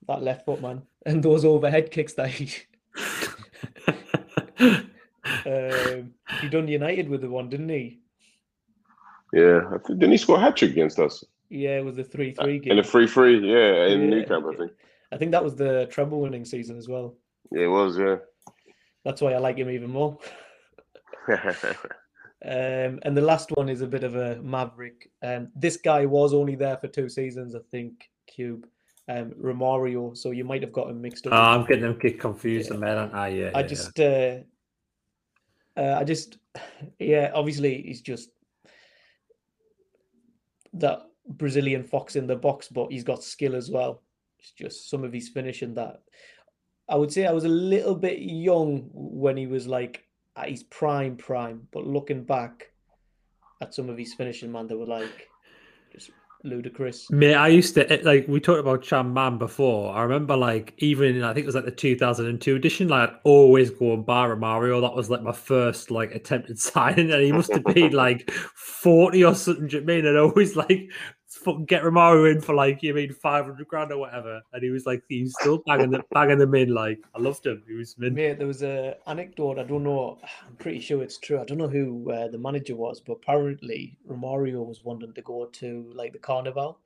[0.07, 2.51] that left foot man and those overhead kicks that he
[5.45, 7.99] um, he done United with the one, didn't he?
[9.33, 12.03] Yeah, I think, didn't he score a hat trick against us Yeah, it was the
[12.03, 12.73] three three game.
[12.73, 13.39] in a free-free?
[13.39, 14.09] Yeah, in Yeah.
[14.09, 14.71] Nou Camp, I think.
[15.11, 17.17] I think that was the treble winning season as well.
[17.51, 17.97] Yeah, it was.
[17.97, 18.17] Yeah.
[19.05, 20.17] That's why I like him even more.
[22.45, 25.09] Um, and the last one is a bit of a maverick.
[25.23, 28.09] Um, this guy was only there for two seasons, I think.
[28.27, 28.67] Cube,
[29.09, 30.15] um, Romario.
[30.15, 31.33] So you might have got him mixed up.
[31.33, 32.77] Oh, I'm getting them confused, yeah.
[32.77, 32.97] man.
[32.97, 33.27] Aren't I?
[33.29, 33.51] Yeah.
[33.55, 34.35] I yeah, just, uh,
[35.75, 36.37] uh, I just,
[36.99, 37.31] yeah.
[37.33, 38.29] Obviously, he's just
[40.73, 44.03] that Brazilian fox in the box, but he's got skill as well.
[44.39, 46.01] It's just some of his finishing that.
[46.87, 50.06] I would say I was a little bit young when he was like
[50.37, 52.71] at his prime prime, but looking back
[53.61, 55.27] at some of his finishing, man, they were like
[55.91, 56.11] just
[56.43, 57.09] ludicrous.
[57.09, 59.93] Mate, I used to eh, like we talked about Champ Man before.
[59.93, 63.71] I remember like even I think it was like the 2002 edition, like I'd always
[63.71, 64.79] go and buy Mario.
[64.79, 69.23] That was like my first like attempted signing, and he must have paid like 40
[69.23, 69.67] or something.
[69.67, 70.05] Do you mean?
[70.05, 70.91] And always like
[71.47, 74.85] fucking get Romario in for like you mean 500 grand or whatever, and he was
[74.85, 76.73] like he was still banging them banging them in.
[76.73, 77.63] Like I loved him.
[77.67, 78.15] He was mint.
[78.15, 79.57] Mate, there was a anecdote.
[79.57, 80.19] I don't know.
[80.45, 81.39] I'm pretty sure it's true.
[81.39, 85.45] I don't know who uh, the manager was, but apparently Romario was wanting to go
[85.45, 86.79] to like the carnival,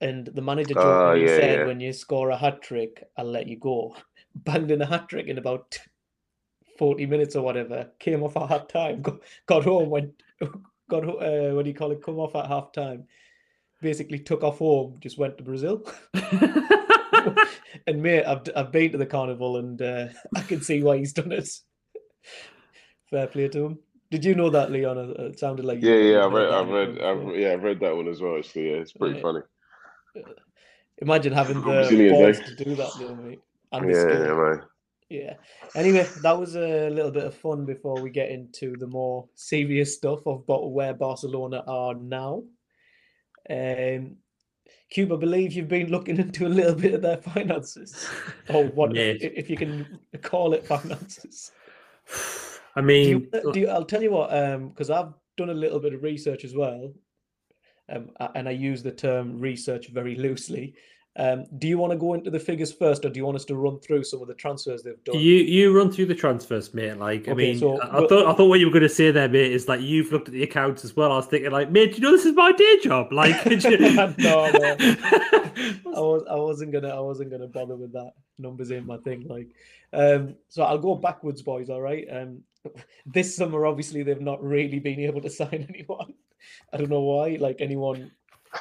[0.00, 1.66] and the manager jokingly yeah, said, yeah.
[1.66, 3.96] "When you score a hat trick, I'll let you go."
[4.34, 5.78] Banged in a hat trick in about
[6.78, 7.90] 40 minutes or whatever.
[7.98, 9.02] Came off at half time.
[9.02, 9.90] Got, got home.
[9.90, 10.22] Went.
[10.90, 12.02] Got uh, what do you call it?
[12.02, 13.06] Come off at half time.
[13.80, 14.96] Basically took off home.
[15.00, 15.84] Just went to Brazil.
[17.86, 21.12] and mate, I've I've been to the carnival and uh, I can see why he's
[21.12, 21.48] done it.
[23.10, 23.78] Fair play to him.
[24.10, 24.98] Did you know that, Leon?
[24.98, 26.24] Uh, It sounded like yeah, yeah.
[26.24, 28.36] I've read, that I've read, I've, yeah, I've read that one as well.
[28.36, 29.22] Actually, yeah, it's pretty Yeah.
[29.22, 29.40] funny.
[30.98, 33.40] Imagine having the Brazilians, balls to do that, though, mate.
[33.72, 34.26] And Yeah, skill.
[34.26, 34.62] yeah, man.
[35.08, 35.34] Yeah.
[35.74, 39.96] Anyway, that was a little bit of fun before we get into the more serious
[39.96, 42.44] stuff of where Barcelona are now.
[43.48, 44.16] Um,
[44.90, 48.08] Cube, I believe you've been looking into a little bit of their finances,
[48.48, 49.22] or what, Mate.
[49.22, 51.52] if you can call it finances.
[52.76, 55.54] I Do mean, you, do you, I'll tell you what, um, because I've done a
[55.54, 56.92] little bit of research as well,
[57.88, 60.74] um, and I use the term research very loosely.
[61.16, 63.44] Um, do you want to go into the figures first, or do you want us
[63.46, 65.18] to run through some of the transfers they've done?
[65.18, 66.94] You you run through the transfers, mate.
[66.98, 69.10] Like I mean, so I, I thought I thought what you were going to say
[69.10, 71.10] there, mate, is like you've looked at the accounts as well.
[71.10, 73.12] I was thinking, like, mate, do you know this is my day job?
[73.12, 73.60] Like, you-
[74.18, 74.76] No, no.
[74.78, 78.12] I was I wasn't gonna I wasn't gonna bother with that.
[78.38, 79.26] Numbers ain't my thing.
[79.28, 79.48] Like,
[79.92, 81.70] um, so I'll go backwards, boys.
[81.70, 82.06] All right.
[82.10, 82.42] Um,
[83.04, 86.14] this summer, obviously, they've not really been able to sign anyone.
[86.72, 87.36] I don't know why.
[87.40, 88.12] Like anyone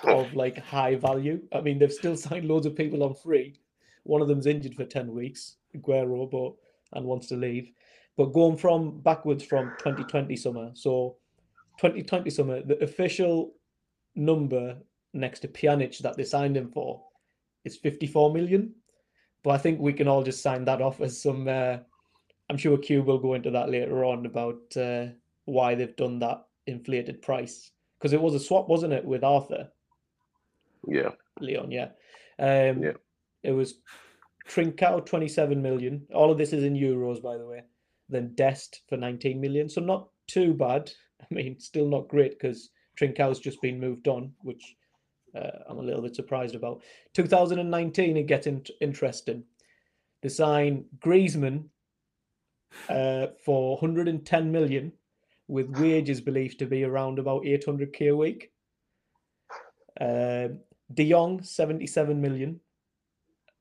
[0.03, 1.41] of like high value.
[1.53, 3.59] I mean, they've still signed loads of people on free.
[4.03, 6.53] One of them's injured for ten weeks, Agüero, but
[6.97, 7.71] and wants to leave.
[8.17, 11.17] But going from backwards from 2020 summer, so
[11.79, 13.53] 2020 summer, the official
[14.15, 14.77] number
[15.13, 17.01] next to Pjanic that they signed him for
[17.63, 18.73] is 54 million.
[19.43, 21.47] But I think we can all just sign that off as some.
[21.47, 21.77] Uh,
[22.49, 25.07] I'm sure Q will go into that later on about uh,
[25.45, 29.69] why they've done that inflated price because it was a swap, wasn't it, with Arthur
[30.87, 31.71] Yeah, Leon?
[31.71, 31.89] Yeah.
[32.39, 32.93] Um, Yeah.
[33.43, 33.75] It was
[34.49, 36.05] Trincao 27 million.
[36.13, 37.61] All of this is in euros, by the way.
[38.09, 39.69] Then Dest for 19 million.
[39.69, 40.91] So not too bad.
[41.21, 44.75] I mean, still not great because Trincao's just been moved on, which
[45.35, 46.81] uh, I'm a little bit surprised about.
[47.13, 49.43] 2019, it gets in- interesting.
[50.21, 51.65] They sign Griezmann
[52.89, 54.91] uh, for 110 million,
[55.47, 58.51] with wages believed to be around about 800k a week.
[59.99, 60.59] Um,
[60.93, 62.59] De Jong, 77 million.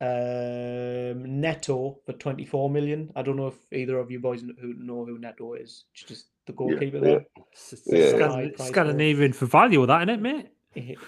[0.01, 3.11] Um, Neto for 24 million.
[3.17, 5.85] I don't know if either of you boys who know who Neto is.
[5.93, 7.15] It's just the goalkeeper yeah.
[7.15, 8.09] It's- it's Yeah.
[8.11, 10.97] Scan- High price Scandinavian for value, that isn't it, mate?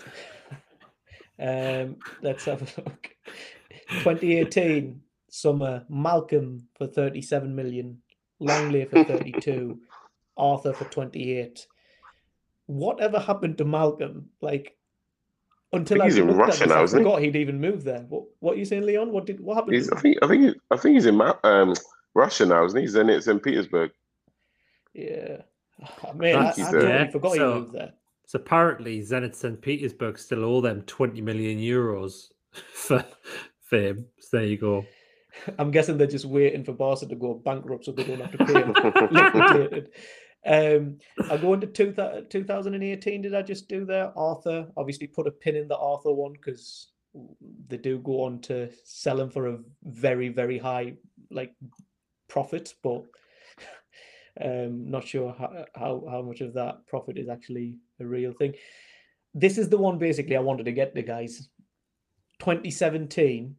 [1.39, 3.11] um, let's have a look.
[4.03, 8.03] 2018 summer, Malcom for 37 million,
[8.41, 9.79] Lenglet for 32,
[10.37, 11.67] Arthur for 28.
[12.67, 14.25] Whatever happened to Malcom?
[14.41, 14.77] Like
[15.73, 17.05] until I, he's in Russia now, I isn't he?
[17.05, 18.01] forgot he'd even moved there.
[18.09, 19.13] What what are you saying, Leon?
[19.13, 19.75] What did what happened?
[19.77, 21.75] he's, I think I think he- I think he's in um,
[22.15, 22.83] Russia now, isn't he?
[22.83, 23.91] He's in it's in Petersburg.
[24.95, 25.43] Yeah.
[26.05, 27.11] Oh, man, I, I think he's totally there.
[27.11, 27.93] forgot So- he moved there.
[28.27, 29.61] So apparently, Zenit St.
[29.61, 32.29] Petersburg still owe them 20 million euros
[32.73, 33.05] for
[33.61, 34.07] fame.
[34.21, 34.85] So there you go.
[35.59, 38.45] I'm guessing they're just waiting for Barca to go bankrupt so they don't have to
[38.45, 39.87] pay him.
[40.47, 40.99] Um,
[41.31, 41.93] I go into two,
[42.31, 43.23] 2018.
[43.23, 44.17] Did I just do there?
[44.17, 46.89] Arthur obviously put a pin in the Arthur one because
[47.69, 50.95] they do go on to sell him for a very, very high
[51.31, 51.55] like
[52.29, 53.03] profit, but
[54.43, 58.55] um, not sure how, how how much of that profit is actually a real thing.
[59.35, 61.49] This is the one basically I wanted to get the guys.
[62.41, 63.55] 2017,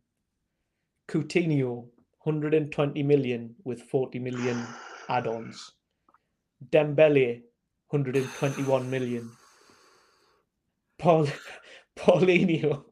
[1.07, 1.85] Coutinho,
[2.23, 4.65] 120 million with 40 million
[5.07, 5.73] add-ons.
[6.69, 7.41] Dembele,
[7.89, 9.31] 121 million.
[10.99, 11.27] Paul
[11.97, 12.83] Paulinho,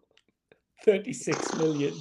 [0.83, 1.93] 36 million.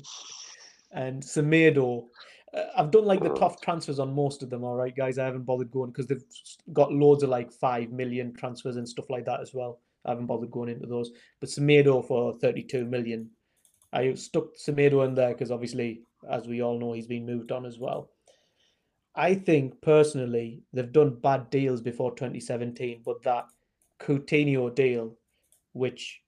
[0.93, 2.07] And Semedo.
[2.55, 5.19] Uh, I've done like the tough transfers on most of them, all right, guys.
[5.19, 6.25] I haven't bothered going because they've
[6.73, 9.81] got loads of like 5 million transfers and stuff like that as well.
[10.07, 11.11] I haven't bothered going into those.
[11.41, 13.31] But Semedo for 32 million.
[13.93, 16.01] I stuck Semedo in there because obviously,
[16.31, 18.11] as we all know, he's been moved on as well.
[19.15, 23.47] I think personally they've done bad deals before 2017, but that
[24.01, 25.17] Coutinho deal,
[25.73, 26.23] which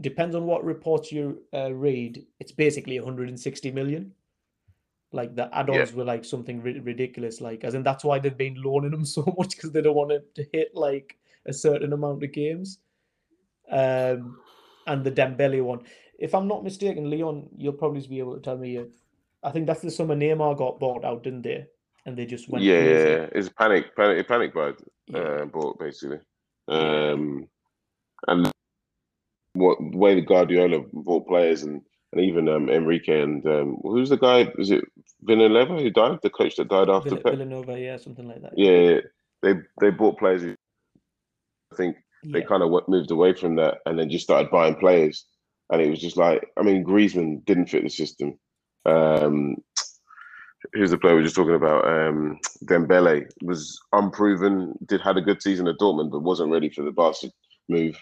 [0.00, 4.12] depends on what reports you uh, read, it's basically 160 million.
[5.10, 5.96] Like the add-ons yeah.
[5.96, 9.22] were like something ri- ridiculous, like as in that's why they've been loaning them so
[9.38, 11.16] much because they don't want it to hit like
[11.46, 12.78] a certain amount of games.
[13.70, 14.38] Um,
[14.86, 15.80] and the Dembele one,
[16.18, 18.76] if I'm not mistaken, Leon, you'll probably be able to tell me.
[18.76, 18.88] If,
[19.42, 21.66] I think that's the summer Neymar got bought out, didn't they?
[22.08, 22.64] And they just went.
[22.64, 24.72] Yeah, yeah, it's panic, panic, panic buy,
[25.08, 25.18] yeah.
[25.18, 26.20] uh, bought basically.
[26.66, 27.48] Um,
[28.26, 28.50] and
[29.52, 31.82] what way the Guardiola bought players and
[32.12, 34.50] and even um, Enrique and um, who's the guy?
[34.56, 34.84] Was it
[35.22, 36.18] Vilanova who died?
[36.22, 37.34] The coach that died after Vill- Pep?
[37.34, 38.54] Vilanova, yeah, something like that.
[38.56, 39.00] Yeah,
[39.42, 40.40] they they bought players.
[40.40, 40.54] Who,
[41.72, 45.26] I think they kind of moved away from that and then just started buying players.
[45.70, 48.38] And it was just like, I mean, Griezmann didn't fit the system.
[48.86, 49.56] Um,
[50.72, 51.86] who's the player we were just talking about?
[51.86, 56.82] Um, Dembele was unproven, did had a good season at Dortmund, but wasn't ready for
[56.82, 57.30] the Barca
[57.68, 57.96] move.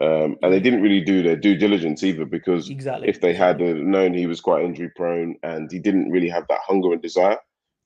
[0.00, 3.08] Um, and they didn't really do their due diligence either because exactly.
[3.08, 6.60] if they had known he was quite injury prone and he didn't really have that
[6.62, 7.38] hunger and desire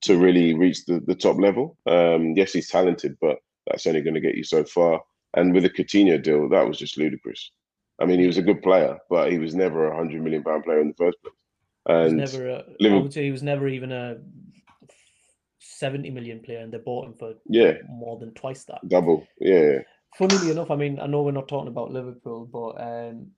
[0.02, 1.78] to really reach the, the top level.
[1.86, 5.00] Um, yes, he's talented, but that's only going to get you so far.
[5.34, 7.50] And with the Coutinho deal, that was just ludicrous.
[7.98, 10.64] I mean, he was a good player, but he was never a hundred million pound
[10.64, 11.34] player in the first place.
[11.86, 14.18] And he was never a, Liverpool, I would say he was never even a
[15.58, 18.86] seventy million player, and they bought him for yeah more than twice that.
[18.88, 19.80] Double, yeah.
[20.16, 23.30] Funnily enough, I mean, I know we're not talking about Liverpool, but um,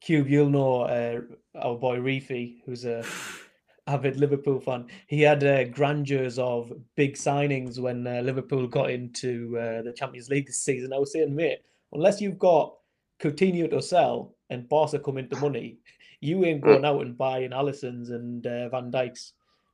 [0.00, 1.20] Cube, you'll know uh,
[1.58, 3.02] our boy Reefy, who's a
[3.86, 4.86] avid Liverpool fan.
[5.06, 10.28] He had uh, grandeurs of big signings when uh, Liverpool got into uh, the Champions
[10.28, 10.92] League this season.
[10.92, 11.60] I was saying, mate,
[11.92, 12.74] unless you've got
[13.20, 15.78] Coutinho to sell and Barca come into money,
[16.20, 19.32] you ain't going out and buying Alisson's and uh, Van Dijk's.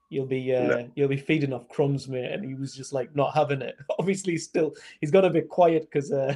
[0.09, 0.91] You'll be uh, no.
[0.97, 2.33] you'll be feeding off crumbs, mate.
[2.33, 3.77] And he was just like not having it.
[3.99, 6.35] Obviously, still he's got a bit quiet because uh,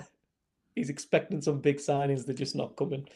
[0.76, 2.24] he's expecting some big signings.
[2.24, 3.08] They're just not coming.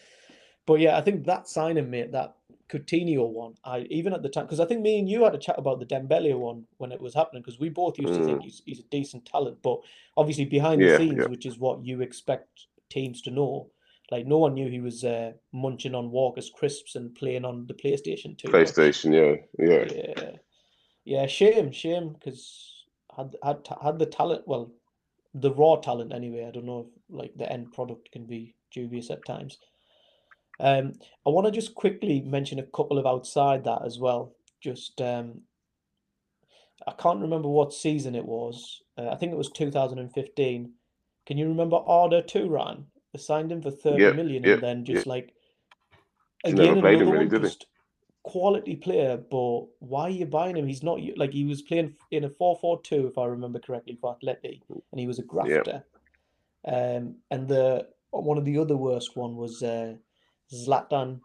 [0.66, 2.34] But yeah, I think that signing, mate, that
[2.68, 5.38] Coutinho one, I even at the time because I think me and you had a
[5.38, 8.18] chat about the Dembele one when it was happening because we both used mm.
[8.18, 8.44] to think mm.
[8.44, 9.80] he's, he's a decent talent, but
[10.16, 11.26] obviously behind yeah, the scenes, yeah.
[11.26, 13.70] which is what you expect teams to know,
[14.10, 17.74] like no one knew he was uh, munching on Walker's crisps and playing on the
[17.74, 18.48] PlayStation too.
[18.48, 20.30] PlayStation, yeah, yeah, yeah,
[21.04, 21.26] yeah.
[21.26, 22.84] Shame, shame, because
[23.16, 24.46] had had had the talent.
[24.46, 24.72] Well,
[25.34, 26.46] the raw talent anyway.
[26.46, 29.58] I don't know if like the end product can be dubious at times.
[30.60, 30.94] Um,
[31.26, 34.34] I want to just quickly mention a couple of outside that as well.
[34.60, 35.42] Just um,
[36.86, 38.82] I can't remember what season it was.
[38.96, 40.72] Uh, I think it was 2015.
[41.26, 42.86] Can you remember Arda Turan?
[43.16, 45.12] Signed him for thirty yeah, million, yeah, and then just yeah.
[45.12, 45.32] like
[46.44, 47.66] again another really, one, just
[48.22, 49.16] quality player.
[49.16, 50.66] But why are you buying him?
[50.66, 54.60] He's not like he was playing in a four-four-two, if I remember correctly, for Atleti,
[54.68, 55.84] and he was a grafter.
[56.66, 59.94] Um, and the one of the other worst one was uh,
[60.52, 61.20] Zlatan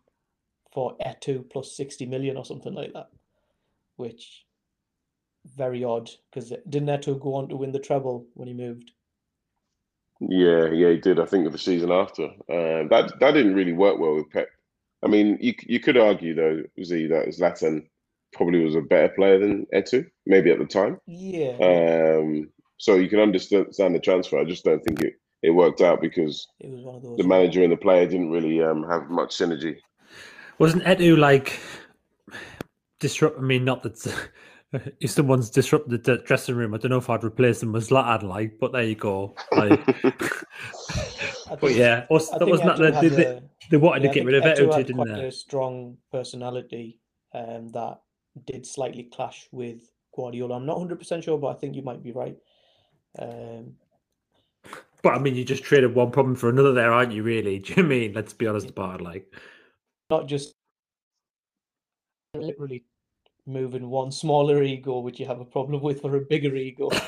[0.71, 3.09] for Eto'o plus sixty million or something like that,
[3.97, 4.45] which
[5.57, 8.91] very odd because didn't Eto'o go on to win the treble when he moved?
[10.30, 11.19] Yeah, yeah, he did.
[11.19, 14.47] I think of the season after uh, that that didn't really work well with Pep.
[15.03, 17.88] I mean, you you could argue though, Z, that Zlatan
[18.34, 20.99] probably was a better player than Eto'o, maybe at the time.
[21.07, 21.55] Yeah.
[21.59, 22.49] Um.
[22.78, 24.39] So you can understand the transfer.
[24.39, 27.28] I just don't think it it worked out because it was one of those the
[27.28, 29.78] manager and the player didn't really um have much synergy.
[30.59, 31.59] Wasn't Eto'o like
[32.99, 33.39] disrupt?
[33.39, 34.30] I mean, not that
[34.99, 38.24] if someone's disrupted the dressing room, I don't know if I'd replace them with Zlatan,
[38.24, 39.36] like, but there you go.
[39.51, 39.86] Like,
[41.59, 44.88] but yeah, that wasn't that they, they, they, wanted yeah, to get rid of it,
[44.88, 45.26] didn't they?
[45.26, 46.99] A strong personality,
[47.34, 47.99] um, that
[48.45, 49.82] did slightly clash with
[50.15, 50.55] Guardiola.
[50.55, 52.38] I'm not 100% sure, but I think you might be right.
[53.19, 53.76] Um,
[55.03, 57.21] But I mean, you just traded one problem for another there, aren't you?
[57.24, 57.59] Really?
[57.59, 58.13] Do you know what I mean?
[58.13, 59.03] Let's be honest about it.
[59.03, 59.32] Like,
[60.09, 60.55] not just
[62.36, 62.84] literally
[63.45, 66.89] moving one smaller ego, which you have a problem with, for a bigger ego.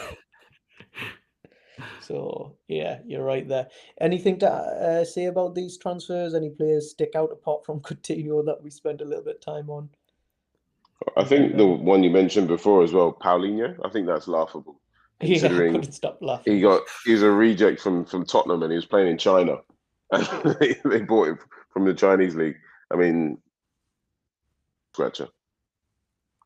[2.01, 3.67] so yeah, you're right there.
[4.01, 6.33] Anything to uh, say about these transfers?
[6.33, 9.69] Any players stick out apart from Coutinho that we spent a little bit of time
[9.69, 9.89] on?
[11.17, 13.77] I think the one you mentioned before as well, Paulinho.
[13.83, 14.81] I think that's laughable.
[15.21, 16.55] Yeah, I Considering couldn't stop laughing.
[16.55, 19.59] He got he's a reject from from Tottenham and he was playing in China.
[20.11, 20.27] And
[20.59, 21.39] they, they bought him
[21.71, 22.57] from the Chinese league.
[22.91, 23.37] I mean,
[24.93, 25.29] scratcher.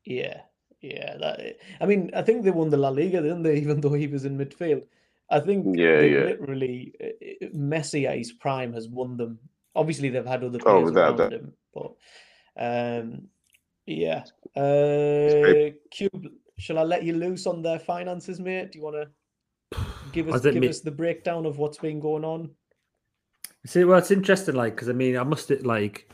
[0.04, 0.40] Yeah,
[0.80, 1.16] yeah.
[1.18, 3.56] That I mean, I think they won the La Liga, didn't they?
[3.60, 4.84] Even though he was in midfield,
[5.30, 6.20] I think Yeah, they yeah.
[6.24, 7.06] literally uh,
[7.46, 9.38] uh, Messi at his prime has won them.
[9.74, 11.32] Obviously, they've had other Oh, players without around doubt.
[11.32, 11.92] him, but
[12.56, 13.28] um,
[13.86, 14.24] yeah.
[14.56, 16.28] Uh, Cube,
[16.58, 18.72] shall I let you loose on their finances, mate?
[18.72, 19.78] Do you want to
[20.12, 22.50] give us give mean- us the breakdown of what's been going on?
[23.66, 26.10] see, well, it's interesting, like, because I mean, I must it like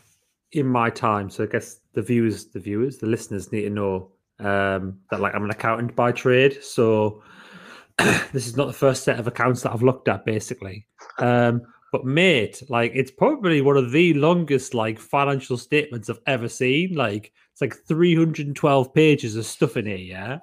[0.52, 1.30] in my time.
[1.30, 5.34] So I guess the viewers, the viewers, the listeners need to know um, that like
[5.34, 6.62] I'm an accountant by trade.
[6.62, 7.22] So
[7.98, 10.86] this is not the first set of accounts that I've looked at, basically.
[11.18, 16.50] Um, but mate, like, it's probably one of the longest like financial statements I've ever
[16.50, 16.94] seen.
[16.94, 19.96] Like, it's like 312 pages of stuff in here.
[19.96, 20.38] Yeah.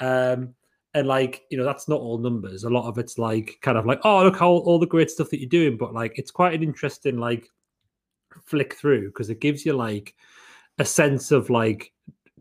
[0.00, 0.54] Um,
[0.94, 3.84] and like you know that's not all numbers a lot of it's like kind of
[3.84, 6.54] like oh look how all the great stuff that you're doing but like it's quite
[6.54, 7.50] an interesting like
[8.46, 10.14] flick through because it gives you like
[10.78, 11.92] a sense of like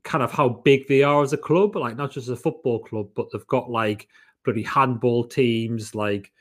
[0.03, 3.07] kind of how big they are as a club like not just a football club
[3.15, 4.07] but they've got like
[4.45, 6.31] bloody handball teams like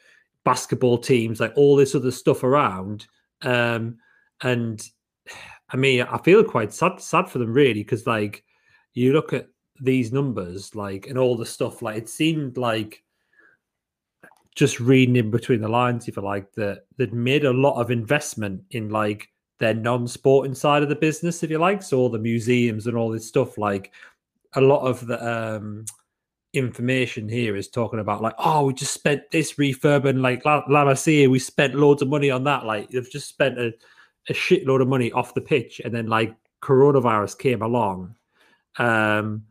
[0.45, 3.07] basketball teams like all this other stuff around.
[3.43, 3.99] Um
[4.43, 4.83] and
[5.71, 8.45] i mean i feel quite sad sad for them really because like
[8.95, 9.49] you look at
[9.81, 13.03] these numbers like and all the stuff like it seemed like
[14.55, 17.91] just reading in between the lines if you like that they'd made a lot of
[17.91, 19.29] investment in like
[19.59, 21.83] their non-sporting side of the business if you like.
[21.83, 23.93] So all the museums and all this stuff like
[24.55, 25.85] a lot of the um
[26.53, 30.85] information here is talking about like oh we just spent this refurbing like La, La
[30.85, 32.65] Masia, we spent loads of money on that.
[32.65, 33.75] Like they've just spent a,
[34.29, 38.15] a shitload of money off the pitch and then like coronavirus came along.
[38.79, 39.45] Um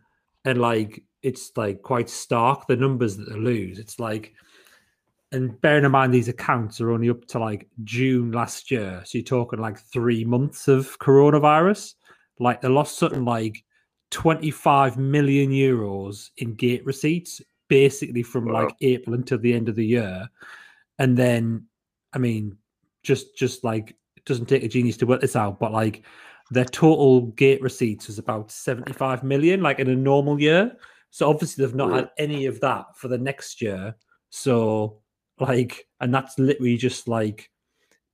[0.45, 3.79] and like it's like quite stark the numbers that they lose.
[3.79, 4.33] It's like
[5.31, 9.17] and bearing in mind these accounts are only up to like june last year so
[9.17, 11.95] you're talking like three months of coronavirus
[12.39, 13.63] like they lost something like
[14.11, 18.63] 25 million euros in gate receipts basically from Wow.
[18.65, 20.27] like april until the end of the year.
[20.99, 21.65] And then
[22.13, 22.57] i mean
[23.03, 26.03] just just like it doesn't take a genius to work this out but like
[26.51, 30.77] their total gate receipts was about 75 million like in a normal year.
[31.09, 33.95] So obviously they've not had any of that for the next year.
[34.29, 34.99] So
[35.39, 37.49] like and that's literally just like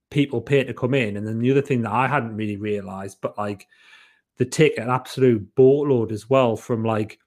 [0.10, 1.18] people pay to come in.
[1.18, 3.68] And then the other thing that i hadn't really realized but like
[4.38, 7.20] the take an absolute boatload as well from like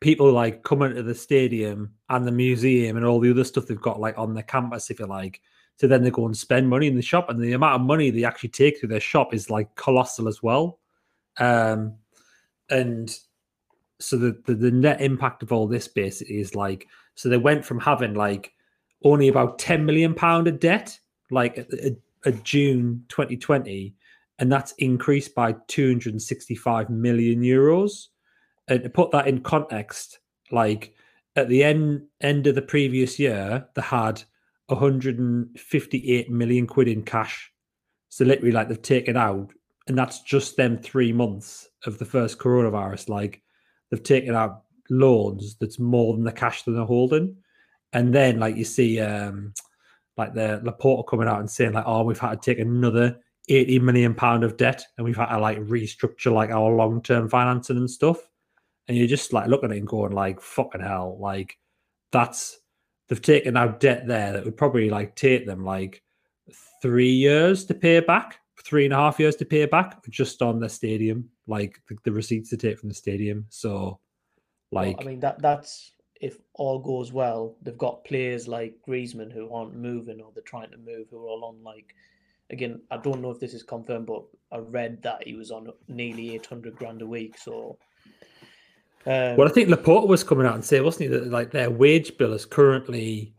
[0.00, 3.80] people like coming to the stadium and the museum and all the other stuff they've
[3.80, 5.40] got like on the campus if you like
[5.76, 7.28] so then they go and spend money in the shop.
[7.28, 10.42] And the amount of money they actually take through their shop is like colossal as
[10.42, 10.78] well.
[11.38, 11.96] Um
[12.70, 13.14] and
[13.98, 17.64] so the, the the net impact of all this basically is like so they went
[17.64, 18.52] from having like
[19.04, 20.98] only about 10 million pound of debt
[21.30, 21.92] like a, at,
[22.24, 23.94] at june 2020
[24.42, 28.08] and that's increased by 265 million euros.
[28.66, 30.18] And to put that in context
[30.50, 30.94] like
[31.36, 34.22] at the end end of the previous year they had
[34.66, 37.52] 158 million quid in cash.
[38.08, 39.52] So literally like they've taken out
[39.86, 43.08] and that's just them three months of the first coronavirus.
[43.08, 43.42] Like
[43.90, 47.36] they've taken out loans that's more than the cash that they're holding
[47.92, 49.52] and then like you see um
[50.16, 53.18] like the Laporta coming out and saying like oh we've had to take another
[53.48, 57.76] 80 million pound of debt and we've had to like restructure like our long-term financing
[57.76, 58.18] and stuff.
[58.88, 61.56] And you're just like looking at it and going like fucking hell like
[62.10, 62.58] that's
[63.08, 66.02] they've taken out debt there that would probably like take them like
[66.82, 70.60] three years to pay back three and a half years to pay back just on
[70.60, 73.46] the stadium like the, the receipts they take from the stadium.
[73.48, 73.98] So
[74.70, 77.56] Well, like I mean that that's if all goes well.
[77.62, 81.26] They've got players like Griezmann who aren't moving or they're trying to move who are
[81.26, 81.94] all on like
[82.48, 82.80] again.
[82.90, 86.34] I don't know if this is confirmed, but I read that he was on nearly
[86.34, 87.36] eight hundred grand a week.
[87.36, 87.76] So,
[89.04, 91.70] um, Well, I think Laporta was coming out and saying, wasn't he, that like their
[91.70, 93.34] wage bill is currently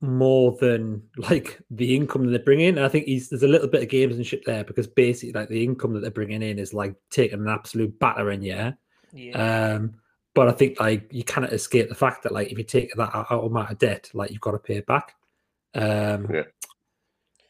[0.00, 2.76] more than like the income that they bring in.
[2.76, 5.62] And I think he's there's a little bit of gamesmanship there because basically like the
[5.62, 8.72] income that they're bringing in is like taking an absolute battering, yeah.
[9.12, 9.76] Yeah.
[9.76, 9.94] Um,
[10.34, 13.14] but I think like you cannot escape the fact that like if you take that
[13.14, 15.14] out amount of debt, like you've got to pay it back.
[15.74, 16.42] Um, Yeah.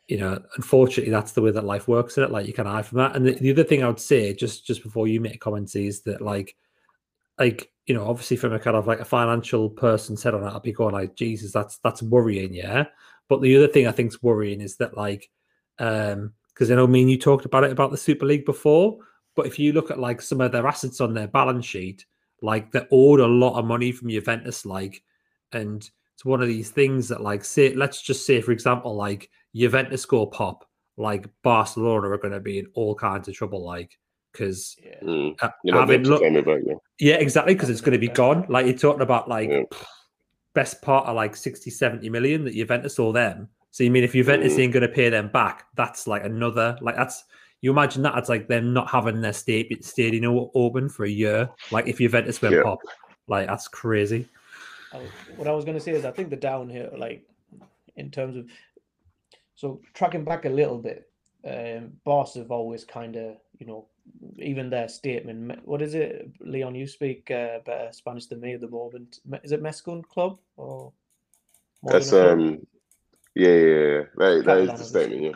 [0.07, 2.19] You know, unfortunately, that's the way that life works.
[2.19, 3.17] In it, like you can hide from that.
[3.17, 6.03] And the, the other thing I would say, just just before you make comments, is
[6.03, 6.57] that like,
[7.39, 10.53] like you know, obviously from a kind of like a financial person set on it,
[10.53, 12.85] I'd be going like, Jesus, that's that's worrying, yeah.
[13.31, 15.31] But the other thing I think's worrying is that like,
[15.79, 18.99] um, because I know me and you talked about it about the Super League before.
[19.35, 22.05] But if you look at like some of their assets on their balance sheet,
[22.45, 25.03] like they're owed a lot of money from Juventus, like,
[25.53, 29.31] and it's one of these things that, like, say, let's just say, for example, like
[29.57, 30.69] Juventus go pop,
[30.99, 33.99] like Barcelona are going to be in all kinds of trouble, like,
[34.31, 35.01] because yeah.
[35.03, 35.35] Mm.
[35.41, 36.75] uh, having look, claim it back, yeah.
[37.01, 38.45] yeah, exactly, because it's going to be gone.
[38.51, 39.63] Like you're talking about, like Yeah.
[40.55, 43.49] best part of like 60, 70 million that Juventus owe them.
[43.71, 44.59] So you mean if Juventus Mm.
[44.61, 47.25] ain't going to pay them back, that's like another like that's
[47.65, 51.11] you imagine that it's like them not having their state stadium o- open for a
[51.11, 51.49] year.
[51.71, 52.63] Like if Juventus went Yeah.
[52.63, 52.81] pop,
[53.27, 54.29] like that's crazy.
[55.39, 57.25] What I was going to say is I think the downhill, like
[57.97, 58.51] in terms of,
[59.55, 61.11] so tracking back a little bit,
[61.47, 63.87] um, Boss have always kind of, you know,
[64.37, 65.67] even their statement.
[65.67, 66.75] What is it, Leon?
[66.75, 69.21] You speak uh, better Spanish than me at the moment.
[69.43, 70.93] Is it Més que un club or?
[71.83, 72.61] That's um,
[73.35, 74.03] yeah, yeah, yeah.
[74.17, 75.23] That, that is the statement.
[75.23, 75.33] Yeah,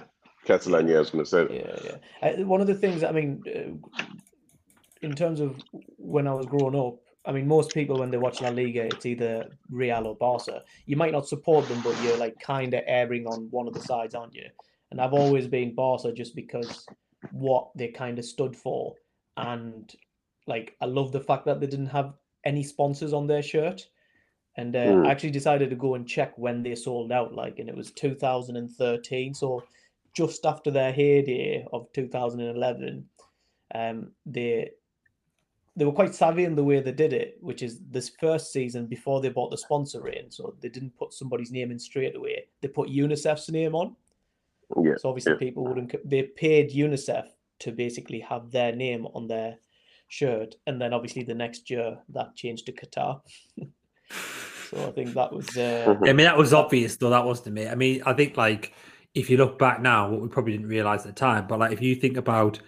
[0.49, 0.89] Catalan.
[0.89, 1.53] Yeah, I was going to say that.
[1.53, 2.41] Yeah, yeah.
[2.41, 4.07] Uh, one of the things, I mean, uh,
[5.03, 5.63] in terms of
[5.99, 6.97] when I was growing up,
[7.27, 10.63] I mean, most people when they watch La Liga, it's either Real or Barca.
[10.87, 13.81] You might not support them, but you're like kind of airing on one of the
[13.81, 14.47] sides, aren't you?
[14.91, 16.87] And I've always been Barca just because
[17.31, 18.95] what they kind of stood for,
[19.37, 19.95] and
[20.47, 23.87] like I love the fact that they didn't have any sponsors on their shirt.
[24.57, 25.07] And uh, Mm.
[25.07, 27.93] I actually decided to go and check when they sold out, like, and it was
[27.93, 29.35] 2013.
[29.35, 29.63] So
[30.19, 33.05] just after their heyday of 2011,
[33.73, 34.71] um, they
[35.77, 38.87] they were quite savvy in the way they did it, which is this first season
[38.87, 42.47] before they bought the sponsor in, so they didn't put somebody's name in straight away.
[42.61, 43.95] They put UNICEF's name on,
[44.83, 45.39] Yeah, so obviously yeah.
[45.39, 45.95] people wouldn't.
[46.05, 47.29] They paid UNICEF
[47.61, 49.59] to basically have their name on their
[50.09, 53.21] shirt, and then obviously the next year that changed to Qatar.
[54.69, 57.11] so I think that was uh, I mean, that was obvious though.
[57.11, 57.69] That was to me.
[57.69, 58.75] I mean, I think like
[59.19, 61.73] if you look back now, what we probably didn't realize at the time, but like
[61.73, 62.61] if you think about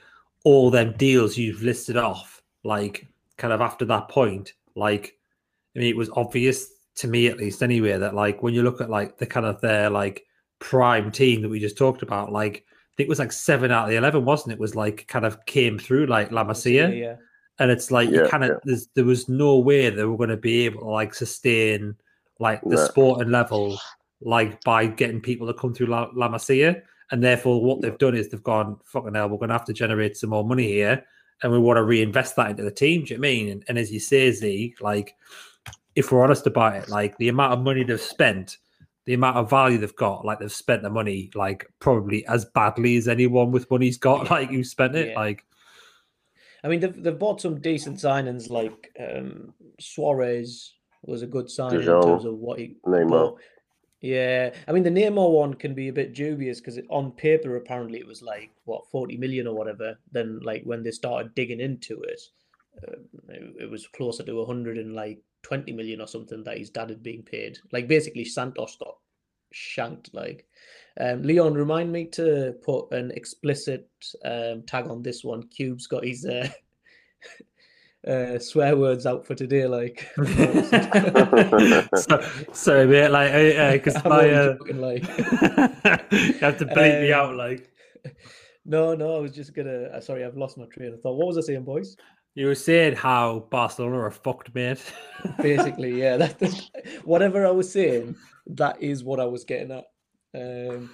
[0.44, 5.18] all them deals you've listed off, like kind of after that point, like
[5.74, 8.80] I mean, it was obvious to me at least anyway that like when you look
[8.80, 10.24] at like the kind of their like
[10.58, 13.84] prime team that we just talked about, like I think it was like seven out
[13.84, 14.58] of the eleven, wasn't it?
[14.58, 17.16] Was like kind of came through like La Masia yeah.
[17.58, 18.56] and it's like you kind of yeah.
[18.64, 21.94] there's there was no way they were going to be able to like sustain
[22.38, 22.84] like the No.
[22.86, 23.78] sporting level
[24.20, 28.14] like by getting people to come through La, La Masia and therefore what they've done
[28.14, 31.04] is they've gone fucking hell we're going to have to generate some more money here
[31.42, 33.64] and we want to reinvest that into the team do you know I mean and,
[33.68, 35.14] and as you say Z like
[35.96, 38.58] if we're honest about it like the amount of money they've spent
[39.06, 42.96] the amount of value they've got like they've spent the money like probably as badly
[42.96, 45.18] as anyone with money's got like who spent it Yeah.
[45.18, 45.44] like
[46.62, 51.80] I mean, they've, they've bought some decent signings, like um, Suarez was a good signing
[51.80, 52.76] in terms of what he.
[52.86, 53.08] Neymar.
[53.08, 53.34] but-
[54.00, 57.98] yeah, I mean, the Neymar one can be a bit dubious because on paper, apparently,
[57.98, 59.98] it was like what forty million or whatever.
[60.10, 62.20] Then, like when they started digging into it,
[62.82, 62.96] uh,
[63.28, 66.88] it, it was closer to hundred and like twenty million or something that his dad
[66.88, 67.58] had been paid.
[67.72, 68.96] Like basically, Santos got
[69.52, 70.14] shanked.
[70.14, 70.46] Like,
[70.98, 73.88] um, Leon, remind me to put an explicit
[74.24, 75.46] um, tag on this one.
[75.48, 76.48] Cube's got his uh,
[78.06, 79.66] uh, swear words out for today.
[79.66, 80.08] Like,
[81.96, 82.20] so,
[82.52, 83.08] sorry, mate.
[83.08, 83.32] Like,
[83.82, 85.02] because I'm my only uh, joking, like.
[86.12, 87.30] you have to bleep me out.
[87.30, 87.70] Um, Like,
[88.64, 89.84] no, no, I was just gonna.
[89.94, 91.16] Uh, sorry, I've lost my train of thought.
[91.16, 91.96] What was I saying, boys?
[92.36, 94.80] you were saying how Barcelona are fucked, mate.
[95.42, 96.16] Basically, yeah.
[96.16, 96.70] That, that-
[97.04, 98.14] whatever I was saying,
[98.46, 99.84] that is what I was getting at.
[100.34, 100.90] Um,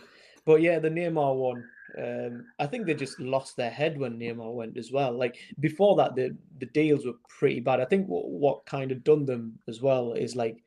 [0.47, 1.63] but yeah, the Neymar one.
[1.97, 5.12] Um, I think they just lost their head when Neymar went as well.
[5.12, 7.80] Like before that, the the deals were pretty bad.
[7.80, 10.62] I think what, what kind of done them as well is like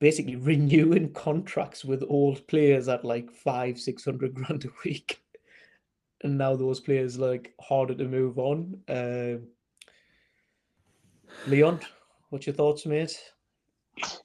[0.00, 5.20] basically renewing contracts with old players at like five, six hundred grand a week.
[6.24, 8.80] And now those players like harder to move on.
[8.88, 9.46] Um,
[11.46, 11.78] Leon,
[12.30, 13.16] what's your thoughts, mate?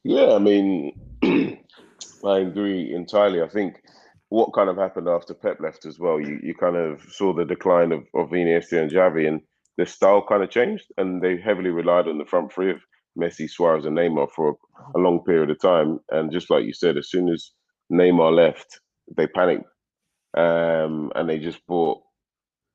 [0.03, 3.43] Yeah, I mean, I agree entirely.
[3.43, 3.83] I think
[4.34, 7.46] what kind of happened after Pep left as well, you, you kind of saw the
[7.46, 9.42] decline of, of Iniesta and Xavi, and
[9.78, 12.78] their style kind of changed, and they heavily relied on the front three of
[13.16, 14.58] Messi, Suarez, and Neymar for
[14.96, 16.00] a long period of time.
[16.10, 17.52] And just like you said, as soon as
[17.92, 18.80] Neymar left,
[19.16, 19.68] they panicked
[20.36, 22.02] um, and they just bought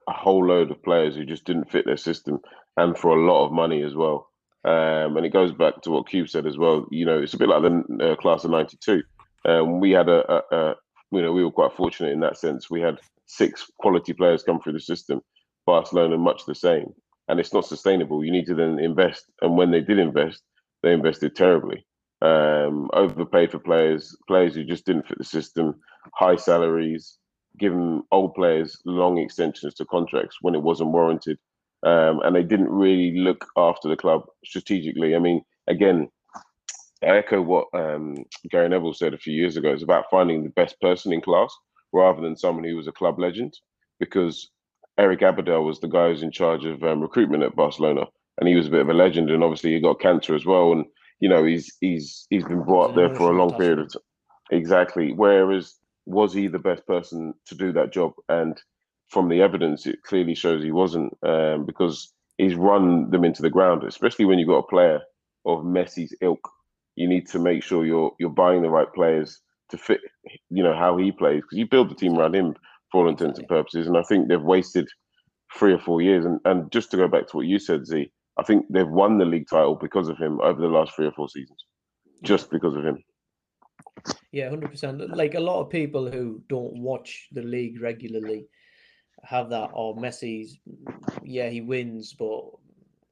[0.09, 2.39] a whole load of players who just didn't fit their system
[2.77, 4.31] and for a lot of money as well.
[4.65, 6.87] Um, and it goes back to what Cube said as well.
[6.93, 9.03] You know, it's a bit like the uh, class of '92.
[9.45, 10.75] Um, we had a, a,
[11.11, 12.71] you know, we were quite fortunate in that sense.
[12.71, 15.21] We had six quality players come through the system.
[15.67, 16.93] Barcelona much the same,
[17.29, 18.25] and it's not sustainable.
[18.25, 20.43] You need to then invest, and when they did invest,
[20.83, 21.85] they invested terribly.
[22.21, 25.75] Um, overpaid for players, players who just didn't fit the system,
[26.15, 27.19] high salaries,
[27.59, 31.39] giving old players long extensions to contracts when it wasn't warranted.
[31.85, 35.15] Um, and they didn't really look after the club strategically.
[35.15, 36.09] I mean, again,
[37.03, 38.17] I echo what um,
[38.51, 39.71] Gary Neville said a few years ago.
[39.71, 41.55] It's about finding the best person in class
[41.93, 43.55] rather than someone who was a club legend,
[44.01, 44.51] because
[44.99, 48.07] Eric Abidal was the guy who's in charge of um, recruitment at Barcelona,
[48.39, 49.31] and he was a bit of a legend.
[49.31, 50.85] And obviously, he got cancer as well, and
[51.21, 54.03] you know he's he's he's been brought up there for a long period of time.
[54.51, 55.13] Exactly.
[55.13, 55.77] Whereas
[56.07, 58.13] was he the best person to do that job?
[58.29, 58.61] And
[59.09, 63.51] from the evidence, it clearly shows he wasn't, um, because he's run them into the
[63.51, 63.85] ground.
[63.85, 65.01] Especially when you've got a player
[65.47, 66.51] of Messi's ilk,
[66.99, 69.41] you need to make sure you're you're buying the right players
[69.71, 70.01] to fit,
[70.51, 72.55] you know, how he plays because you build the team around him
[72.91, 73.87] for all intents and purposes.
[73.87, 74.89] And I think they've wasted
[75.57, 76.25] three or four years.
[76.25, 79.19] And and just to go back to what you said, Z, I think they've won
[79.19, 81.65] the league title because of him over the last three or four seasons,
[82.23, 83.03] just because of him.
[84.33, 85.17] Yeah, hundred percent.
[85.17, 88.47] Like a lot of people who don't watch the league regularly
[89.23, 89.71] have that.
[89.73, 90.59] Or oh, Messi's,
[91.23, 92.43] yeah, he wins, but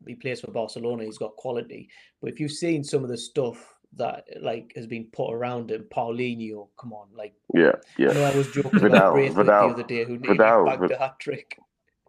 [0.07, 1.05] he plays for Barcelona.
[1.05, 1.89] He's got quality.
[2.21, 5.87] But if you've seen some of the stuff that like has been put around him,
[5.91, 8.11] Paulinho, come on, like yeah, yeah.
[8.11, 10.81] I, know I was joking Vidal, about Braithwaite Vidal, the other day who Vidal, back
[10.81, 11.59] Vid- hat trick.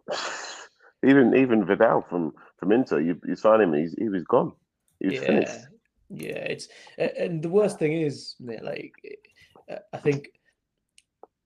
[1.06, 4.52] Even even Vidal from from Inter, you you sign him, he's he was gone.
[4.98, 5.66] He was yeah, finished.
[6.10, 6.68] Yeah, it's
[6.98, 8.94] and the worst thing is, like,
[9.92, 10.30] I think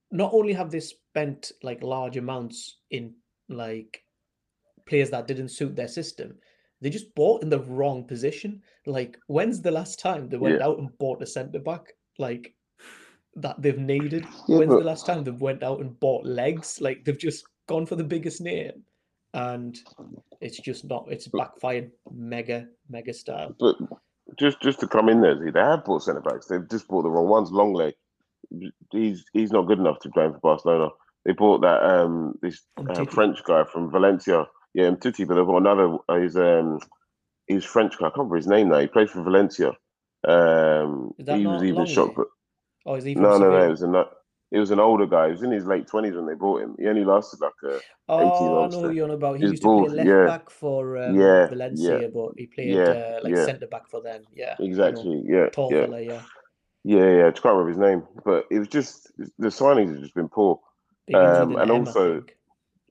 [0.09, 3.13] not only have they spent like large amounts in
[3.47, 4.03] like
[4.87, 6.35] players that didn't suit their system,
[6.83, 8.61] they just bought in the wrong position.
[8.85, 10.65] Like, when's the last time they went yeah.
[10.65, 12.53] out and bought a centre back like
[13.35, 14.25] that they've needed?
[14.47, 14.79] Yeah, when's but...
[14.79, 16.81] the last time they went out and bought legs?
[16.81, 18.83] Like, they've just gone for the biggest name,
[19.33, 19.79] and
[20.41, 21.07] it's just not.
[21.09, 23.55] It's backfired mega mega style.
[23.57, 23.77] But
[24.37, 26.47] just just to come in there, they have bought centre backs.
[26.47, 27.49] They've just bought the wrong ones.
[27.49, 27.93] Lenglet,
[28.91, 30.89] he's he's not good enough to play for Barcelona.
[31.25, 35.57] They bought that um this uh, French guy from Valencia, yeah, Umtiti, but they've got
[35.57, 35.97] another.
[36.09, 36.79] Uh, he's um
[37.47, 37.95] he's French.
[37.95, 38.79] I can't remember his name now.
[38.79, 39.73] He played for Valencia.
[40.25, 42.27] Um, he was even shocked, but
[42.85, 43.15] oh, is he?
[43.15, 43.63] no, no, no.
[43.65, 44.05] It was a
[44.51, 45.25] it was an older guy.
[45.25, 46.75] He was in his late twenties when they bought him.
[46.79, 48.75] He only lasted like a oh, 18 months.
[48.75, 49.39] I know you're on about.
[49.39, 50.25] He used to play a left yeah.
[50.25, 52.07] back for um, yeah, Valencia, yeah.
[52.13, 54.21] but he played uh, like centre back for them.
[54.33, 55.23] Yeah, exactly.
[55.25, 55.85] You know, yeah, tall yeah.
[55.85, 56.21] Fella, yeah.
[56.85, 57.27] Yeah, yeah.
[57.27, 60.59] I can't remember his name, but it was just the signings have just been poor.
[61.13, 62.23] Um, and M, also,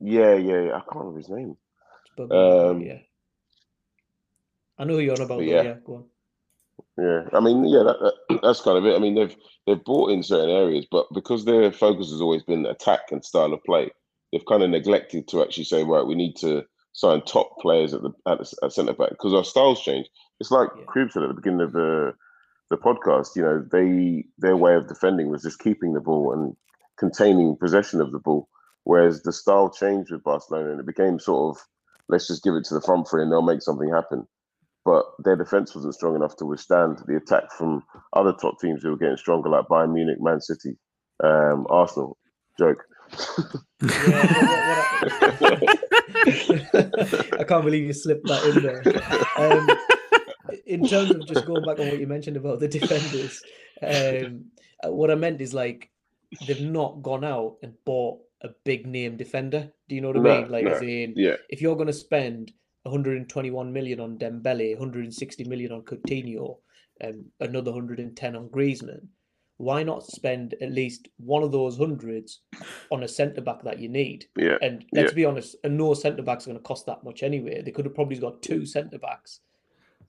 [0.01, 1.57] yeah, yeah, yeah, I can't remember his name.
[2.19, 2.99] Um, yeah.
[4.79, 5.45] I know who you're on about.
[5.45, 5.63] Yeah.
[5.63, 6.05] yeah, go on.
[6.99, 8.95] Yeah, I mean, yeah, that, that, that's kind of it.
[8.95, 9.35] I mean, they've
[9.67, 13.53] they've bought in certain areas, but because their focus has always been attack and style
[13.53, 13.91] of play,
[14.31, 18.03] they've kind of neglected to actually say, right, we need to sign top players at
[18.03, 20.09] the at, the, at centre back because our styles change.
[20.41, 20.85] It's like yeah.
[20.85, 22.15] Crib said at the beginning of the
[22.71, 23.37] the podcast.
[23.37, 26.57] You know, they their way of defending was just keeping the ball and
[26.99, 28.49] containing possession of the ball,
[28.85, 31.63] whereas the style changed with Barcelona and it became sort of
[32.13, 34.27] let's just give it to the front three and they'll make something happen
[34.85, 37.83] but their defense wasn't strong enough to withstand the attack from
[38.15, 40.77] other top teams who were getting stronger, like Bayern Munich, Man City,
[41.23, 42.19] um, Arsenal.
[42.59, 42.85] Joke.
[43.83, 43.87] I
[47.47, 48.83] can't believe you slipped that in there.
[49.37, 49.69] Um,
[50.67, 53.43] in terms of just going back on what you mentioned about the defenders,
[53.83, 54.51] um,
[54.85, 55.91] what I meant is like
[56.47, 59.71] they've not gone out and bought a big name defender.
[59.89, 60.51] Do you know what I no, mean?
[60.51, 60.79] Like, no.
[60.79, 61.37] saying, yeah.
[61.49, 62.53] if you're going to spend
[62.85, 66.59] 121 million on Dembele, 160 million on Coutinho,
[67.01, 69.07] and another 110 on Griezmann.
[69.59, 72.41] Why not spend at least one of those hundreds
[72.91, 74.27] on a centre back that you need?
[74.37, 74.57] Yeah.
[74.61, 75.17] And let's yeah.
[75.17, 77.63] be honest, and no centre backs are going to cost that much anyway.
[77.63, 79.41] They could have probably got two centre backs.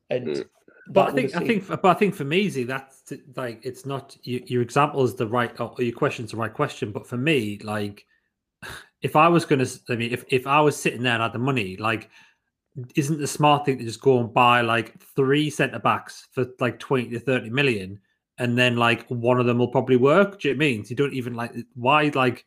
[0.09, 0.45] And mm.
[0.87, 4.17] but I think I think but I think for me, Z, that's like it's not
[4.23, 6.91] you, your example is the right or your question's the right question.
[6.91, 8.05] But for me, like
[9.01, 11.39] if I was gonna, I mean, if if I was sitting there and had the
[11.39, 12.09] money, like
[12.95, 16.79] isn't the smart thing to just go and buy like three centre backs for like
[16.79, 17.99] 20 to 30 million
[18.39, 20.39] and then like one of them will probably work?
[20.39, 22.45] Do you know you don't even like why like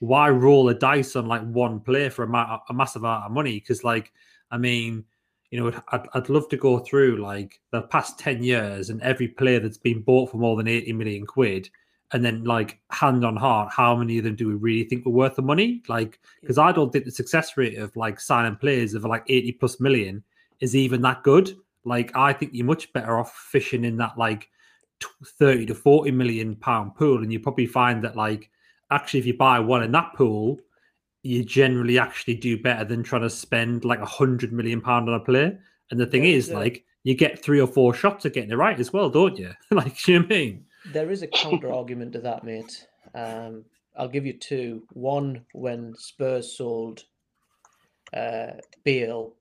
[0.00, 3.32] why roll a dice on like one player for a, ma- a massive amount of
[3.32, 3.54] money?
[3.60, 4.12] Because like
[4.50, 5.04] I mean,
[5.50, 9.28] you know, I'd, I'd love to go through like the past 10 years and every
[9.28, 11.70] player that's been bought for more than 80 million quid
[12.12, 15.12] And then, like, hand on heart, how many of them do we really think were
[15.12, 15.82] worth the money?
[15.88, 19.52] Like, because I don't think the success rate of like signing players of like 80
[19.52, 20.22] plus million
[20.60, 21.54] is even that good.
[21.84, 24.48] Like, I think you're much better off fishing in that like
[25.38, 27.18] 30 to 40 million pound pool.
[27.22, 28.50] And you probably find that, like,
[28.90, 30.58] actually, if you buy one in that pool,
[31.22, 35.14] you generally actually do better than trying to spend like a hundred million pound on
[35.14, 35.60] a player.
[35.90, 36.54] And the thing Yeah, is, yeah.
[36.54, 39.52] like, you get three or four shots at getting it right as well, don't you?
[39.70, 40.64] like, you know what I mean?
[40.92, 42.86] There is a counter argument to that, mate.
[43.14, 43.64] Um,
[43.96, 44.82] I'll give you two.
[44.92, 47.04] One, when Spurs sold
[48.14, 48.52] uh,
[48.84, 49.34] Bale,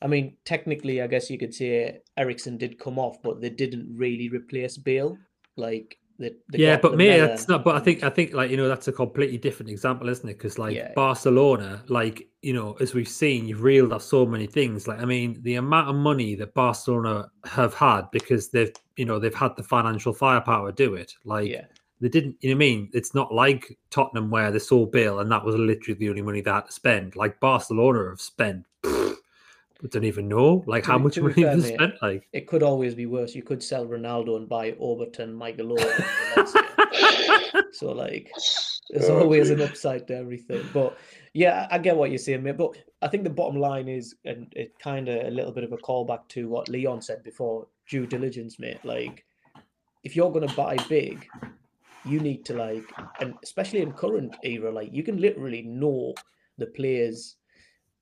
[0.00, 3.94] I mean, technically, I guess you could say Eriksen did come off, but they didn't
[3.96, 5.18] really replace Bale.
[5.56, 7.62] Like, they yeah, but me, that's not.
[7.64, 10.36] But I think I think like you know that's a completely different example, isn't it?
[10.36, 10.92] Because like Yeah.
[10.94, 14.88] Barcelona, like you know, as we've seen, you've reeled off so many things.
[14.88, 19.20] Like I mean, the amount of money that Barcelona have had because they've you know
[19.20, 21.14] they've had the financial firepower to do it.
[21.24, 21.66] Like yeah,
[22.00, 22.36] they didn't.
[22.40, 22.90] You know what I mean?
[22.92, 26.40] It's not like Tottenham where they saw Bale and that was literally the only money
[26.40, 27.14] they had to spend.
[27.14, 28.64] Like Barcelona have spent.
[28.84, 29.14] I
[29.86, 31.94] don't even know like To how be- much money fair, they spent.
[32.02, 33.34] Like it could always be worse.
[33.34, 36.04] You could sell Ronaldo and buy Overton, Michael Owen.
[37.72, 38.30] so, like,
[38.90, 40.66] There's Oh, always an upside to everything.
[40.72, 40.98] But
[41.34, 42.56] yeah, I I get what you're saying, mate.
[42.56, 42.72] But
[43.02, 45.76] I think the bottom line is, and it kind of a little bit of a
[45.76, 48.84] callback to what Leon said before due diligence, mate.
[48.84, 49.24] Like,
[50.04, 51.26] if you're going to buy big,
[52.04, 52.84] you need to, like,
[53.20, 56.14] and especially in current era, like, you can literally know
[56.56, 57.36] the players.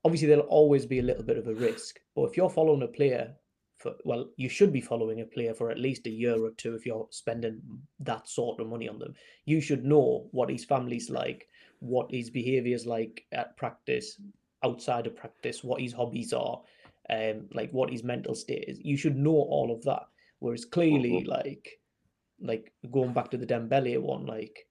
[0.06, 1.98] Obviously, there'll always be a little bit of a risk.
[2.14, 3.34] But if you're following a player,
[3.82, 6.74] for, well, you should be following a player for at least a year or two
[6.74, 7.60] if you're spending
[8.00, 11.48] that sort of money on them you should know what his family's like,
[11.80, 14.20] what his behaviors like at practice,
[14.64, 16.60] outside of practice, what his hobbies are,
[17.10, 18.78] um, like what his mental state is.
[18.82, 20.04] You should know all of that.
[20.40, 21.80] Whereas clearly, like,
[22.40, 24.66] like going back to the Dembele one, like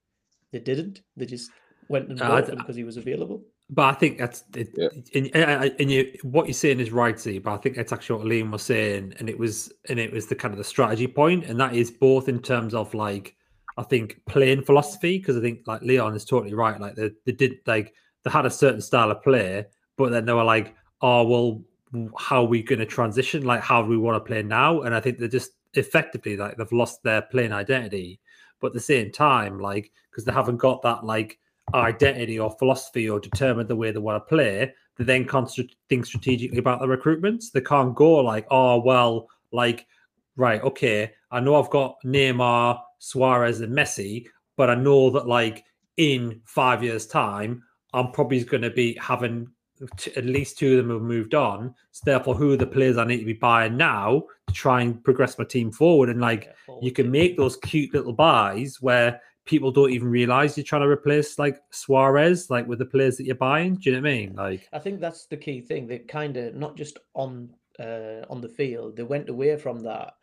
[0.52, 1.02] they didn't.
[1.16, 1.50] They just
[1.88, 3.42] went and Uh, bought d- him because he was available.
[3.68, 4.88] But I think that's it, Yeah.
[5.14, 7.40] and, and, you, what you're saying is right, see.
[7.40, 10.28] But I think that's actually what Liam was saying, and it was and it was
[10.28, 13.34] the kind of the strategy point, and that is both in terms of like
[13.76, 16.80] I think playing philosophy because I think like Leon is totally right.
[16.80, 17.92] Like they, they did like
[18.22, 21.62] they had a certain style of play, but then they were like, oh well,
[22.16, 23.44] how are we going to transition?
[23.44, 24.82] Like how do we want to play now?
[24.82, 28.20] And I think they're just effectively like they've lost their playing identity,
[28.60, 31.38] but at the same time, like because they haven't got that like
[31.74, 35.50] identity or philosophy or determine the way they want to play, they then can't
[35.88, 37.50] think strategically about the recruitments.
[37.50, 39.86] They can't go like, oh well, like
[40.36, 45.64] right, okay, I know I've got Neymar, Suarez, and Messi, but I know that like
[45.96, 47.62] in five years' time,
[47.92, 49.48] I'm probably going to be having
[49.96, 51.74] t- at least two of them have moved on.
[51.92, 55.02] So therefore, who are the players I need to be buying now to try and
[55.02, 56.08] progress my team forward?
[56.08, 60.56] And like Yeah, you can make those cute little buys where people don't even realize
[60.56, 63.76] you're trying to replace like Suarez, like with the players that you're buying.
[63.76, 64.34] Do you know what I mean?
[64.34, 65.86] Like, I think that's the key thing.
[65.86, 68.96] They kind of not just on uh, on the field.
[68.96, 70.14] They went away from that.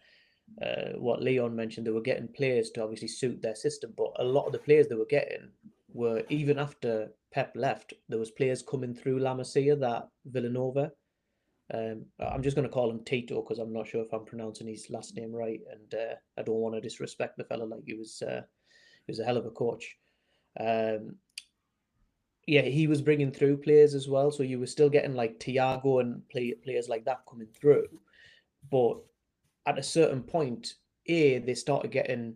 [0.62, 4.24] Uh, what Leon mentioned, they were getting players to obviously suit their system, but a
[4.24, 5.50] lot of the players they were getting
[5.94, 7.94] were even after Pep left.
[8.10, 10.92] There was players coming through La Masia that Vilanova.
[11.74, 14.68] Um, I'm just going to call him Tito because I'm not sure if I'm pronouncing
[14.68, 17.64] his last name right, and uh, I don't want to disrespect the fella.
[17.64, 18.42] Like he was, uh,
[19.06, 19.96] he was a hell of a coach.
[20.60, 21.16] Um,
[22.46, 24.32] yeah, he was bringing through players as well.
[24.32, 27.88] So you were still getting like Thiago and play, players like that coming through.
[28.70, 28.98] But
[29.66, 30.76] at a certain point,
[31.08, 32.36] A, they started getting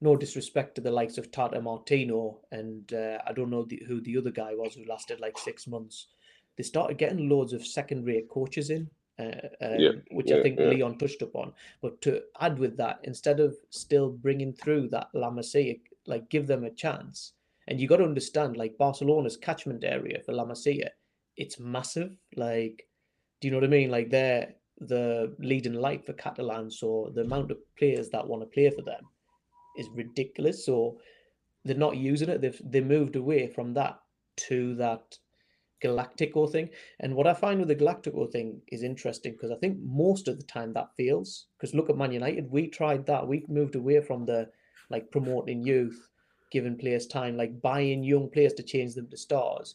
[0.00, 4.00] no disrespect to the likes of Tata Martino and uh, I don't know the, who
[4.00, 6.08] the other guy was who lasted like six months.
[6.56, 8.88] They started getting loads of second rate coaches in,
[9.18, 10.66] uh, um, Yeah, which I think yeah.
[10.66, 11.52] Leon touched upon.
[11.80, 16.46] But to add with that, instead of still bringing through that La Masia, like give
[16.46, 17.32] them a chance.
[17.66, 20.88] And you got to understand, like Barcelona's catchment area for La Masia,
[21.36, 22.16] it's massive.
[22.36, 22.86] Like,
[23.40, 23.90] do you know what I mean?
[23.90, 28.46] Like they're the leading light for Catalan, so the amount of players that want to
[28.46, 29.02] play for them
[29.76, 30.66] is ridiculous.
[30.66, 30.98] So
[31.64, 32.40] they're not using it.
[32.40, 33.98] They've they moved away from that
[34.48, 35.16] to that
[35.82, 36.70] Galactico thing.
[37.00, 40.38] And what I find with the Galactico thing is interesting because I think most of
[40.38, 41.46] the time that fails.
[41.56, 43.26] Because look at Man United, we tried that.
[43.26, 44.48] We moved away from the
[44.94, 46.08] like promoting youth,
[46.52, 49.74] giving players time, like buying young players to change them to stars.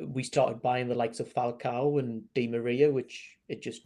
[0.00, 3.14] We started buying the likes of Falcao and Di Maria, which
[3.48, 3.82] it just,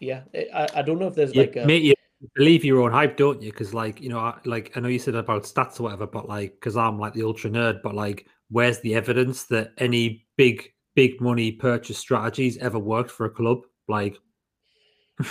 [0.00, 1.94] yeah, I, I don't know if there's you, like a mate, you
[2.34, 3.52] believe your own hype, don't you?
[3.52, 6.28] Because like you know, I, like I know you said about stats or whatever, but
[6.28, 10.72] like because I'm like the ultra nerd, but like, where's the evidence that any big
[10.96, 13.60] big money purchase strategies ever worked for a club?
[13.86, 14.18] Like,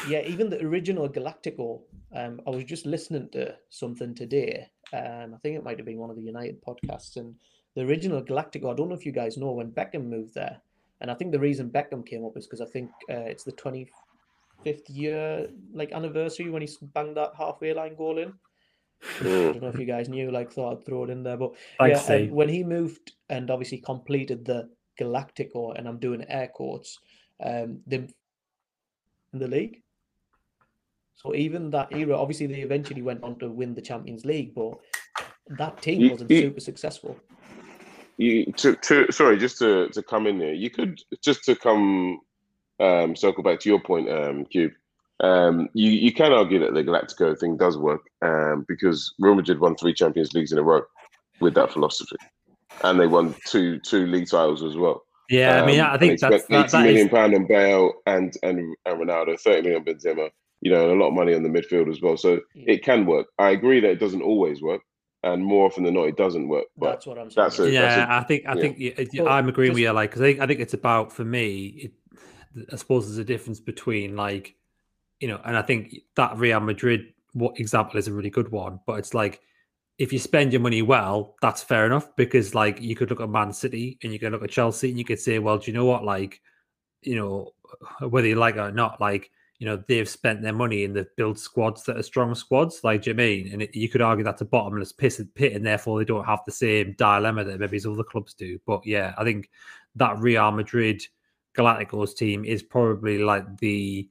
[0.08, 1.82] yeah, even the original Galactico.
[2.16, 5.98] Um, I was just listening to something today, and I think it might have been
[5.98, 7.18] one of the United podcasts.
[7.18, 7.36] And
[7.76, 10.62] the original Galactico, I don't know if you guys know when Beckham moved there,
[11.02, 13.54] and I think the reason Beckham came up is because I think uh, it's the
[13.54, 13.90] 25th
[14.88, 18.34] year like anniversary when he banged that halfway line goal in.
[19.22, 21.54] I don't know if you guys knew, like thought I'd throw it in there, but
[21.80, 24.70] Thanks, yeah, when he moved and obviously completed the
[25.00, 27.00] Galactico, and I'm doing air quotes,
[27.42, 28.10] um, the
[29.34, 29.82] in the league.
[31.16, 34.74] So even that era, obviously they eventually went on to win the Champions League, but
[35.58, 37.18] that team You- wasn't you- super successful.
[38.18, 42.20] you to, to sorry just to to come in there you could just to come
[42.82, 44.74] um circle back to your point um cube
[45.22, 49.62] um you you can argue that the galactico thing does work um because real madrid
[49.62, 50.82] won three champions leagues in a row
[51.40, 52.18] with that philosophy
[52.84, 56.20] and they won two two league titles as well Yeah, I mean, Um, I think
[56.20, 59.40] they that's spent that, 80 that million is, pound on Bale and and and Ronaldo,
[59.40, 60.30] 30 million on Benzema,
[60.62, 62.18] you know, and a lot of money on the midfield as well.
[62.18, 62.74] So Yeah.
[62.74, 63.28] it can work.
[63.38, 64.82] I agree that it doesn't always work,
[65.24, 66.66] and more often than not, it doesn't work.
[66.78, 67.46] But That's what I'm saying.
[67.46, 68.62] that's a- yeah, that's a- I think I yeah.
[68.62, 69.94] think yeah, yeah, I'm agreeing with just- you.
[69.94, 71.66] Like, 'cause I think I think it's about for me.
[71.84, 71.92] It,
[72.74, 74.56] I suppose there's a difference between like,
[75.20, 78.80] you know, and I think that Real Madrid what example is a really good one.
[78.88, 79.40] But it's like
[80.00, 83.30] if you spend your money well, that's fair enough because like you could look at
[83.30, 85.78] Man City and you could look at Chelsea and you could say, well, do you
[85.78, 86.06] know what?
[86.06, 86.42] Like,
[87.02, 87.52] you know,
[88.00, 89.30] whether you like it or not, like
[89.60, 93.06] you know, they've spent their money and they've built squads that are strong squads, like
[93.06, 93.52] you mean?
[93.52, 96.40] And it, you could argue that's a bottomless piss pit, and therefore they don't have
[96.46, 98.58] the same dilemma that maybe other clubs do.
[98.66, 99.50] But yeah, I think
[99.96, 101.04] that Real Madrid
[101.58, 104.10] Galacticos team is probably like the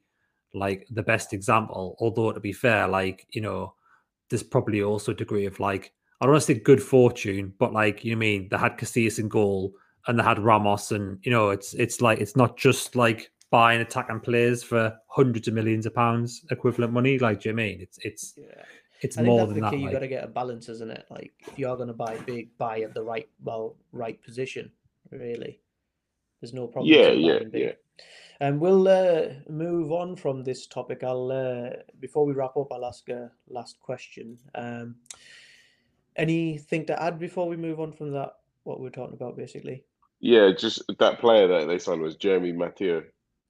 [0.53, 1.97] like the best example.
[1.99, 3.73] Although to be fair, like you know,
[4.31, 7.73] there's probably also a degree of like I don't want to say good fortune, but
[7.73, 9.73] like you know what I mean they had Casillas in goal
[10.07, 13.81] and they had Ramos, and you know it's it's like it's not just like buying
[13.81, 17.19] attacking players for hundreds of millions of pounds equivalent money.
[17.19, 17.81] Like, do you know I mean?
[17.81, 18.63] It's it's Yeah.
[19.01, 19.77] it's I more that's than the that.
[19.77, 19.83] key.
[19.83, 21.07] You got to get a balance, isn't it?
[21.11, 24.71] Like if you are going to buy big, buy at the right, well, right position.
[25.11, 25.61] Really,
[26.41, 26.93] there's no problem.
[26.93, 27.73] yeah, yeah, yeah.
[28.41, 31.03] And we'll uh, move on from this topic.
[31.03, 31.71] I'll uh,
[32.01, 34.39] before we wrap up, I'll ask a last question.
[34.55, 34.97] Um,
[36.15, 38.35] anything to add before we move on from that?
[38.63, 39.85] What we we're talking about, basically.
[40.21, 43.03] Yeah, just that player that they signed was Jeremy Mathieu.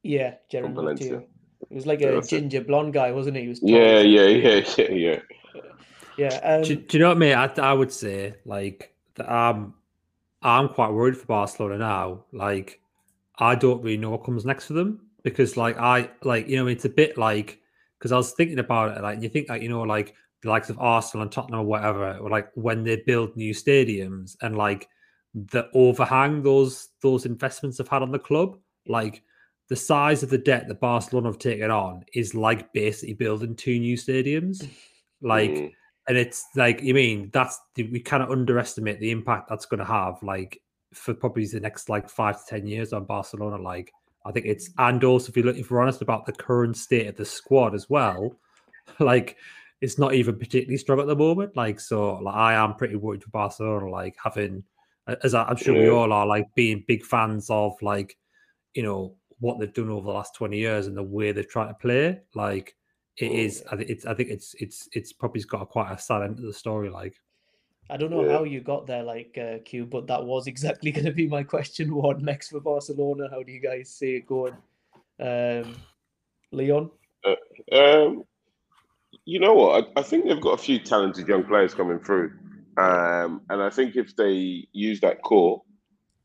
[0.03, 1.13] Yeah, Jeremy Valencia.
[1.13, 1.27] Mathieu.
[1.69, 2.41] He was like Yeah, a that's it.
[2.41, 3.43] ginger blonde guy, wasn't he?
[3.43, 5.21] He was Yeah, yeah, yeah, yeah, yeah.
[6.17, 6.41] yeah.
[6.43, 7.35] Um, do, do you know what I mean?
[7.35, 9.75] I, I would say like that I'm
[10.43, 12.25] I'm quite worried for Barcelona now.
[12.33, 12.81] Like
[13.39, 16.67] I don't really know what comes next for them because like I like you know
[16.67, 17.61] it's a bit like
[17.99, 20.71] because I was thinking about it like you think like you know like the likes
[20.71, 24.89] of Arsenal and Tottenham or whatever or like when they build new stadiums and like
[25.35, 29.23] the overhang those those investments have had on the club like
[29.69, 33.79] the size of the debt that Barcelona have taken on is like basically building two
[33.79, 34.67] new stadiums
[35.23, 35.73] like Mm.
[36.09, 40.21] And it's like you mean that's we cannot underestimate the impact that's going to have
[40.23, 40.61] like
[40.93, 43.93] for probably the next like five to ten years on barcelona like
[44.25, 47.07] i think it's and also if you look if we're honest about the current state
[47.07, 48.35] of the squad as well
[48.99, 49.37] like
[49.81, 53.23] it's not even particularly strong at the moment like so like i am pretty worried
[53.23, 54.65] for barcelona like having
[55.23, 58.17] as I- i'm sure we all are like being big fans of like
[58.75, 61.69] you know what they've done over the last 20 years and the way they've tried
[61.69, 62.75] to play like
[63.21, 63.73] it Mm.
[63.73, 64.07] I think it's.
[64.07, 64.55] I think it's.
[64.59, 64.89] It's.
[64.93, 66.89] It's probably got a quite a sad end to the story.
[66.89, 67.15] Like,
[67.91, 68.33] I don't know Yeah.
[68.33, 71.43] how you got there, like uh, Q, but that was exactly going to be my
[71.43, 71.95] question.
[71.95, 73.29] What next for Barcelona?
[73.31, 74.55] How do you guys see it going?
[75.21, 75.75] Um,
[76.53, 76.91] Leon,
[77.73, 78.23] Um,
[79.25, 79.85] you know what?
[79.97, 82.33] I, I think they've got a few talented young players coming through,
[82.77, 85.63] um, and I think if they use that core,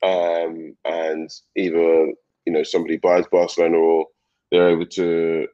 [0.04, 2.14] um, and either
[2.46, 4.06] you know somebody buys Barcelona or
[4.52, 5.48] they're able to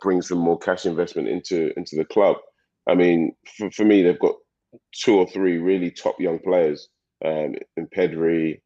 [0.00, 2.36] bring some more cash investment into into the club.
[2.88, 4.36] I mean, for, for me, they've got
[4.92, 6.88] two or three really top young players
[7.24, 8.60] um, in Pedri,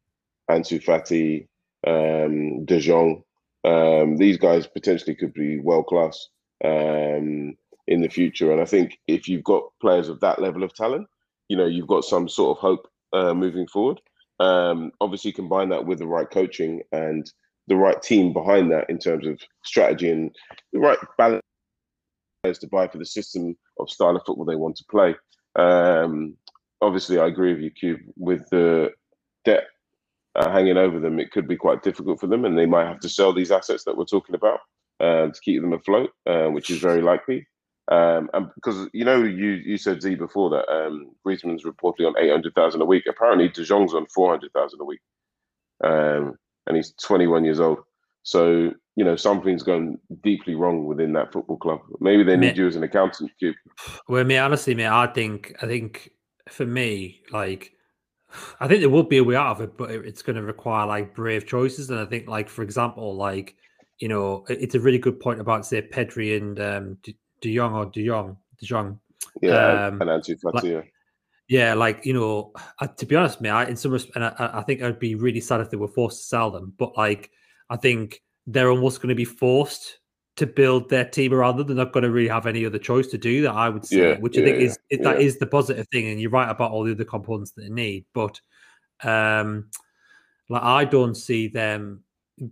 [0.49, 1.47] Ansu Fati,
[1.87, 3.23] um, De Jong.
[3.63, 6.27] Um, these guys potentially could be world class
[6.63, 7.55] um,
[7.87, 8.51] in the future.
[8.51, 11.07] And I think if you've got players of that level of talent,
[11.47, 13.99] you know, you've got some sort of hope uh, moving forward.
[14.39, 17.31] Um, obviously, combine that with the right coaching and
[17.67, 20.35] the right team behind that in terms of strategy and
[20.73, 21.41] the right balance
[22.59, 25.15] to buy for the system of style of football they want to play.
[25.55, 26.35] Um,
[26.81, 28.91] obviously, I agree with you, Cube, with the
[29.45, 29.65] debt
[30.35, 32.99] uh, hanging over them, it could be quite difficult for them, and they might have
[33.01, 34.59] to sell these assets that we're talking about
[34.99, 37.47] uh, to keep them afloat, uh, which is very likely.
[37.91, 42.17] Um, and because you know, you you said Z before that um, Griezmann's reportedly on
[42.17, 43.03] eight hundred thousand a week.
[43.09, 45.01] Apparently, De Jong's on four hundred thousand a week,
[45.83, 46.37] um,
[46.67, 47.79] and he's twenty one years old.
[48.23, 51.79] So you know something's gone deeply wrong within that football club.
[51.99, 53.55] Maybe they need Ma- you as an accountant, Cube.
[54.07, 55.55] well, me honestly, mate, I think.
[55.61, 56.11] I think
[56.49, 57.73] for me, like
[58.59, 60.85] I think there would be a way out of it, but it's going to require
[60.85, 61.89] like brave choices.
[61.89, 63.55] And I think, like for example, like
[63.99, 66.97] you know, it's a really good point about say Pedri and um,
[67.41, 68.99] De Jong or De Jong, De Jong.
[69.41, 70.53] Yeah, um, and Ansu Fati.
[70.53, 70.81] Like, yeah,
[71.73, 74.61] like you know, uh, to be honest, man, I, in some respect, and I, I
[74.61, 76.73] think I'd be really sad if they were forced to sell them.
[76.77, 77.29] But like,
[77.69, 79.99] I think they're almost going to be forced
[80.37, 81.67] to build their team around them.
[81.67, 83.51] They're not going to really have any other choice to do that.
[83.51, 84.97] I would say, yeah, which yeah, I think is yeah.
[85.01, 86.07] that is the positive thing.
[86.07, 88.39] And you're right about all the other components that they need, but
[89.03, 89.69] um,
[90.47, 92.03] like I don't see them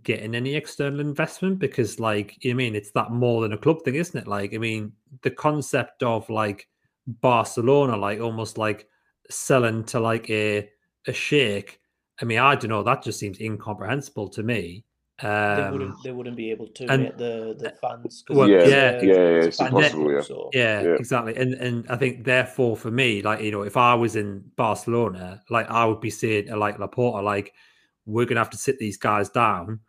[0.02, 3.58] getting any external investment because, like, you know I mean, it's that more than a
[3.58, 4.28] club thing, isn't it?
[4.28, 4.92] Like, I mean,
[5.22, 6.68] the concept of like
[7.06, 8.88] Barcelona, like almost like
[9.28, 10.68] selling to like a
[11.06, 11.80] a sheikh.
[12.20, 12.82] I mean, I don't know.
[12.82, 14.84] That just seems incomprehensible to me.
[15.22, 16.02] Um, they wouldn't.
[16.02, 18.22] They wouldn't be able to and- get the the fans.
[18.26, 20.20] 'cause Well, yeah, it's, yeah, uh, yeah, yeah, it's impossible, club, yeah.
[20.22, 20.94] so- Yeah, Yeah.
[20.94, 21.36] exactly.
[21.36, 25.42] And and I think therefore for me, like you know, if I was in Barcelona,
[25.50, 27.52] like I would be saying to like Laporta, like
[28.06, 29.80] we're gonna have to sit these guys down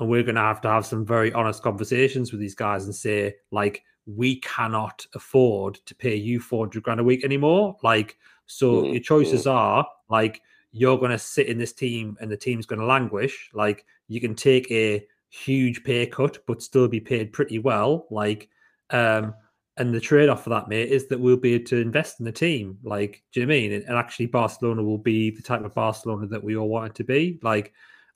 [0.00, 3.34] and we're gonna have to have some very honest conversations with these guys and say,
[3.50, 3.82] like,
[4.16, 7.76] we cannot afford to pay you 400 grand a week anymore.
[7.82, 10.40] Like, so Mm, your choices are like
[10.72, 13.50] you're gonna sit in this team and the team's gonna languish.
[13.52, 18.06] Like you can take a huge pay cut but still be paid pretty well.
[18.10, 18.48] Like
[18.90, 19.34] um
[19.76, 22.32] and the trade-off for that, mate, is that we'll be able to invest in the
[22.32, 22.78] team.
[22.82, 23.72] Like, do you know I mean?
[23.74, 26.94] And, and actually, Barcelona will be the type of Barcelona that we all want it
[26.96, 27.38] to be.
[27.44, 27.72] Like,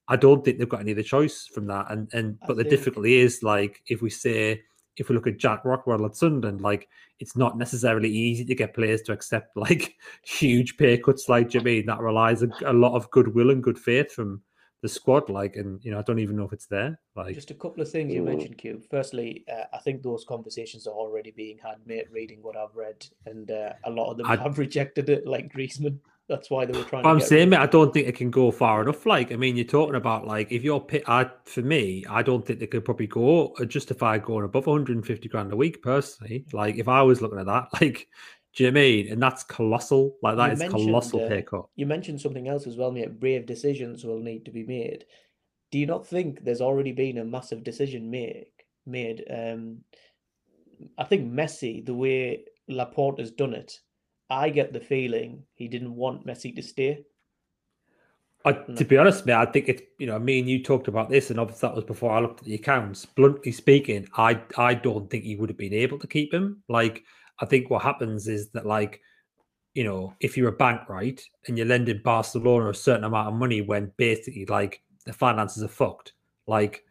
[0.09, 1.87] I don't think they've got any other choice from that.
[1.91, 4.63] And and I but the think- difficulty is like if we say
[4.97, 6.89] if we look at Jack Rodwell at Sunderland, like
[7.21, 11.29] it's not necessarily easy to get players to accept like huge pay cuts.
[11.29, 11.87] Like, do you know what I mean?
[11.87, 14.43] That relies a, a lot of goodwill and good faith from
[14.83, 15.31] the squad.
[15.31, 16.99] Like, and you know, I don't even know if it's there.
[17.17, 18.83] Like, Just a couple of things you mentioned, Cube.
[18.91, 23.07] Firstly, uh, I think those conversations are already being had, mate, reading what I've read,
[23.27, 25.99] and uh, a lot of them I- have rejected it, like Griezmann.
[26.33, 28.81] That's why they were trying I'm saying, mate, I don't think it can go far
[28.81, 29.05] enough.
[29.05, 32.43] Like, I mean, you're talking about like if you're pit, I for me, I don't
[32.43, 36.47] think they could probably go uh, justify going above 150 grand a week personally.
[36.55, 38.09] Like, if I was looking at that, like,
[38.55, 39.13] do you know I mean?
[39.13, 40.17] And that's colossal.
[40.23, 41.67] Like, that You is colossal uh, pay cut.
[41.77, 43.21] You mentioned something else as well, mate.
[43.21, 45.05] Brave decisions will need to be made.
[45.71, 49.23] Do you not think there's already been a massive decision make made?
[49.31, 49.81] Um,
[50.97, 53.81] I think Messi, the way Laporta has done it,
[54.33, 57.05] I get the feeling he didn't want Messi to stay.
[58.45, 61.11] I, to be honest, mate, I think it's you know, me and you talked about
[61.11, 63.05] this, and obviously that was before I looked at the accounts.
[63.07, 66.63] Bluntly speaking, I I don't think he would have been able to keep him.
[66.69, 67.05] Like,
[67.41, 69.01] I think what happens is that like,
[69.75, 73.35] you know, if you're a bank, right, and you're lending Barcelona a certain amount of
[73.35, 76.15] money when basically like the finances are fucked,
[76.49, 76.85] like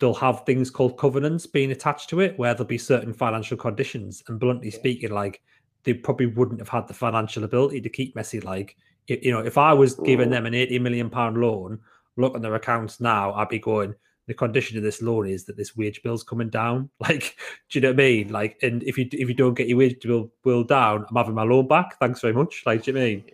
[0.00, 4.22] they'll have things called covenants being attached to it where there'll be certain financial conditions.
[4.28, 4.78] And bluntly Okay.
[4.78, 5.42] speaking, like
[5.88, 8.44] they probably wouldn't have had the financial ability to keep Messi.
[8.44, 8.76] Like,
[9.08, 10.32] i- you know, if I was giving Mm.
[10.32, 11.78] them an 80 million pound loan,
[12.18, 13.94] look at their accounts now, I'd be going,
[14.26, 16.90] the condition of this loan is that this wage bill's coming down.
[17.00, 17.36] Like,
[17.70, 18.28] do you know what I mean?
[18.28, 21.34] Like, and if you if you don't get your wage bill, bill down, I'm having
[21.34, 21.98] my loan back.
[21.98, 22.62] Thanks very much.
[22.66, 23.24] Like, do you know I mean?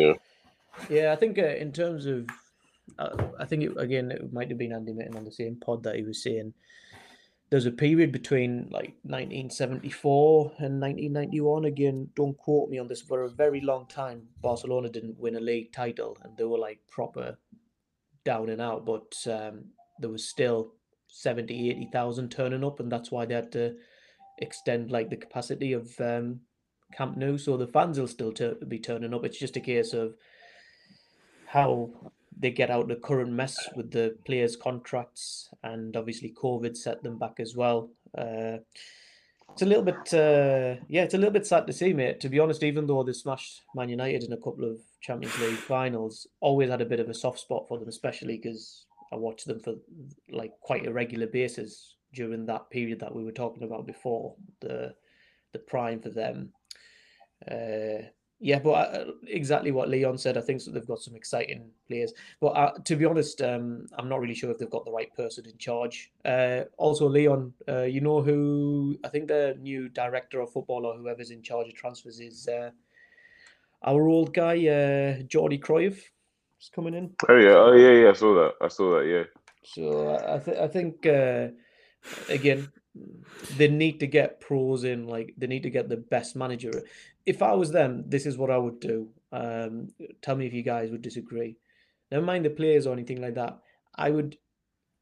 [0.00, 0.14] Yeah.
[0.90, 2.28] Yeah, I think uh, in terms of,
[2.98, 5.84] uh, I think it, again it might have been Andy Mitten on the same pod
[5.84, 6.52] that he was saying.
[7.52, 11.66] There's a period between like 1974 and 1991.
[11.66, 13.02] Again, don't quote me on this.
[13.02, 16.78] For a very long time, Barcelona didn't win a league title, and they were like
[16.90, 17.36] proper
[18.24, 18.86] down and out.
[18.86, 19.66] But um,
[19.98, 20.72] there was still
[21.08, 23.74] 70, 80,000 turning up, and that's why they had to
[24.38, 26.40] extend like the capacity of um,
[26.96, 27.36] Camp Nou.
[27.36, 28.32] So the fans will still
[28.66, 29.26] be turning up.
[29.26, 30.14] It's just a case of
[31.44, 31.90] how
[32.42, 37.18] they get out the current mess with the players' contracts, and obviously COVID set them
[37.18, 37.90] back as well.
[38.18, 38.58] Uh,
[39.52, 42.20] it's a little bit, uh, yeah, it's a little bit sad to see, mate.
[42.20, 45.56] To be honest, even though they smashed Man United in a couple of Champions League
[45.56, 49.46] finals, always had a bit of a soft spot for them, especially because I watched
[49.46, 49.74] them for
[50.30, 54.94] like quite a regular basis during that period that we were talking about before, the
[55.52, 56.52] the prime for them.
[57.48, 58.08] Uh,
[58.44, 60.36] yeah, but uh, exactly what Leon said.
[60.36, 62.12] I think that they've got some exciting players.
[62.40, 65.14] But uh, to be honest, um, I'm not really sure if they've got the right
[65.14, 66.10] person in charge.
[66.24, 70.96] Uh, also, Leon, uh, you know who I think the new director of football or
[70.96, 72.70] whoever's in charge of transfers is uh,
[73.84, 76.02] our old guy, uh, Jordi Cruyff,
[76.60, 77.14] is coming in.
[77.28, 77.54] Oh yeah.
[77.54, 78.02] Oh yeah.
[78.02, 78.10] Yeah.
[78.10, 78.54] I saw that.
[78.60, 79.06] I saw that.
[79.06, 79.24] Yeah.
[79.62, 81.48] So I, th- I think uh,
[82.28, 82.72] again
[83.56, 85.06] they need to get pros in.
[85.06, 86.82] Like they need to get the best manager.
[87.26, 89.08] If I was them, this is what I would do.
[89.32, 89.88] Um,
[90.20, 91.56] tell me if you guys would disagree.
[92.10, 93.58] Never mind the players or anything like that.
[93.94, 94.36] I would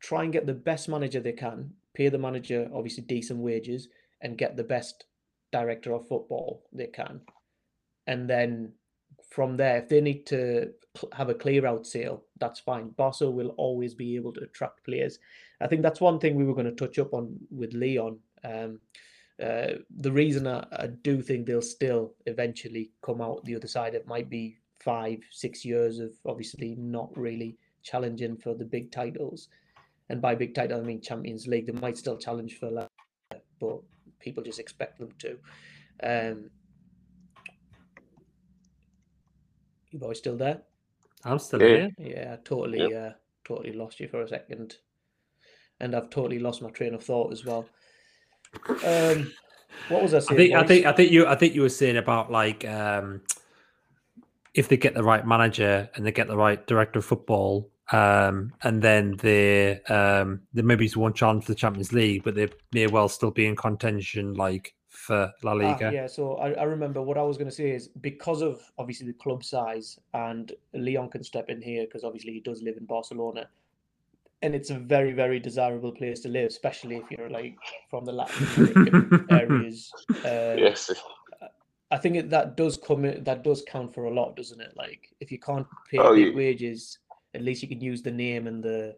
[0.00, 1.70] try and get the best manager they can.
[1.94, 3.88] Pay the manager obviously decent wages
[4.20, 5.06] and get the best
[5.50, 7.20] director of football they can,
[8.06, 8.72] and then
[9.30, 10.72] from there, if they need to
[11.12, 12.88] have a clear out sale, that's fine.
[12.90, 15.18] Barca will always be able to attract players.
[15.60, 18.18] I think that's one thing we were going to touch up on with Leon.
[18.44, 18.80] Um,
[19.40, 23.94] uh, the reason I, I do think they'll still eventually come out the other side,
[23.94, 29.48] it might be five, six years of obviously not really challenging for the big titles.
[30.08, 31.66] And by big title, I mean Champions League.
[31.66, 33.80] They might still challenge for that, but
[34.18, 35.38] people just expect them to.
[36.02, 36.50] Um,
[39.90, 40.62] you boys still there?
[41.24, 41.66] I'm still Yeah.
[41.66, 41.90] here.
[41.98, 43.12] Yeah, I totally, uh,
[43.44, 44.76] totally lost you for a second,
[45.78, 47.66] and I've totally lost my train of thought as well.
[48.84, 49.32] Um,
[49.88, 51.96] what was I I think I think I think you I think you were saying
[51.96, 53.22] about like um
[54.54, 58.52] if they get the right manager and they get the right director of football, um,
[58.62, 62.86] and then they um they maybe one chance for the Champions League, but they may
[62.86, 65.92] well still be in contention like for La Ah, Liga.
[65.92, 69.06] yeah, so I, I remember what I was going to say is because of obviously
[69.06, 72.84] the club size, and Leon can step in here because obviously he does live in
[72.86, 73.48] Barcelona,
[74.42, 77.56] and it's a very, very desirable place to live, especially if you're like
[77.90, 79.90] from the Latin areas.
[80.24, 80.90] Uh, Yes.
[81.92, 84.72] I think it, that does come in, that does count for a lot, doesn't it?
[84.76, 86.34] Like if you can't pay Oh, big yeah.
[86.34, 86.98] wages,
[87.34, 88.96] at least you can use the name and the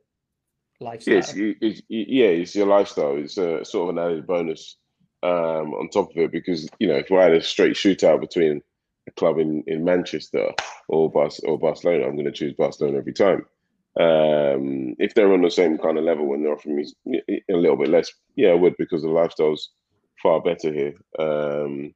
[0.79, 1.15] lifestyle.
[1.15, 3.17] Yes, you, it's, yeah, it's your lifestyle.
[3.17, 4.77] It's a sort of an added bonus
[5.23, 8.61] um, on top of it because you know if we had a straight shootout between
[9.09, 10.51] a club in, in Manchester
[10.89, 13.47] or Bar- or Barcelona, I'm going to choose Barcelona every time.
[14.01, 17.77] Um, if they're on the same kind of level and they're offering me a little
[17.77, 19.71] bit less, yeah, I would because the lifestyle's
[20.23, 20.95] far better here.
[21.19, 21.95] Um,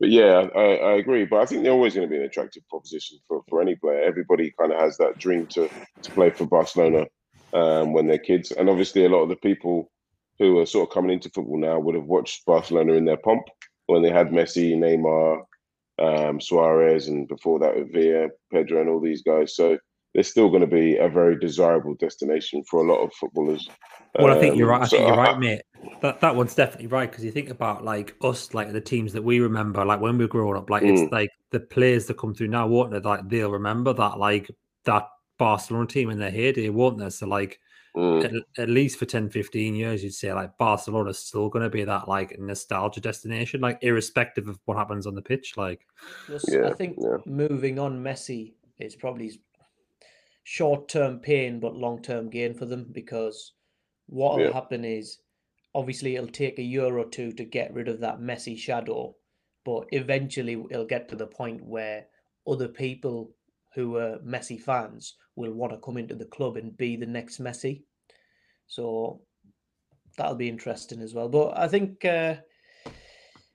[0.00, 1.24] but yeah, I, I agree.
[1.24, 4.02] But I think they're always going to be an attractive proposition for, for any player.
[4.02, 5.68] Everybody kind of has that dream to
[6.02, 7.06] to play for Barcelona
[7.52, 8.52] um, when they're kids.
[8.52, 9.90] And obviously, a lot of the people
[10.38, 13.42] who are sort of coming into football now would have watched Barcelona in their pomp
[13.86, 15.42] when they had Messi, Neymar,
[15.98, 19.56] um, Suarez, and before that with Villa, Pedro, and all these guys.
[19.56, 19.78] So
[20.18, 23.68] they're still going to be a very desirable destination for a lot of footballers.
[24.18, 24.82] Well, I think you're Um, right.
[24.82, 25.62] I so think you're I- right, mate.
[26.02, 29.22] That that one's definitely right because you think about like us, like the teams that
[29.22, 31.04] we remember, like when we were growing up, like Mm.
[31.04, 32.98] it's like the players that come through now, won't they?
[32.98, 34.50] Like they'll remember that, like
[34.86, 35.06] that
[35.38, 37.10] Barcelona team in their heyday, won't they?
[37.10, 37.60] So like
[37.96, 41.70] Mm, at, at least for 10, 15 years, you'd say like Barcelona's still going to
[41.70, 45.56] be that like nostalgia destination, like irrespective of what happens on the pitch.
[45.56, 45.86] Like,
[46.26, 47.18] Plus, I think yeah.
[47.24, 49.40] moving on Messi is probably
[50.50, 53.52] short term pain but long term gain for them because
[54.06, 54.52] what will Yeah.
[54.54, 55.18] happen is
[55.74, 59.14] obviously it'll take a year or two to get rid of that Messi shadow,
[59.66, 62.06] but eventually it'll get to the point where
[62.46, 63.34] other people
[63.74, 67.42] who are Messi fans will want to come into the club and be the next
[67.42, 67.82] Messi.
[68.68, 69.20] So
[70.16, 71.28] that'll be interesting as well.
[71.28, 72.36] But I think, uh,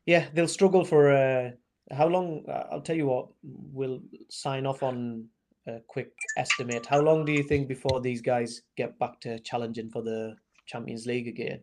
[0.05, 1.51] yeah, they'll struggle for uh,
[1.89, 2.45] how long?
[2.47, 5.29] uh, I'll tell you what, we'll sign off on
[5.67, 6.85] a quick estimate.
[6.85, 10.35] How long do you think before these guys get back to challenging for the
[10.65, 11.61] Champions League again?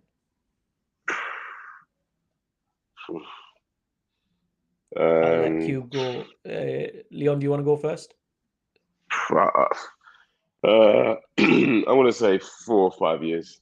[4.97, 6.25] I'll um, let you go.
[6.49, 8.15] Uh, Leon, do you want to go first?
[9.31, 9.47] Uh,
[10.65, 13.61] uh, I want to say four or five years.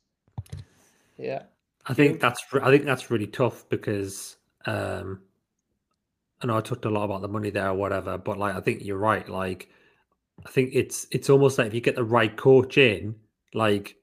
[1.16, 1.42] Yeah.
[1.86, 4.36] I think that's I think that's really tough because
[4.66, 5.22] um
[6.40, 8.60] I know I talked a lot about the money there or whatever, but like I
[8.60, 9.28] think you're right.
[9.28, 9.68] Like
[10.46, 13.14] I think it's it's almost like if you get the right coach in,
[13.54, 13.96] like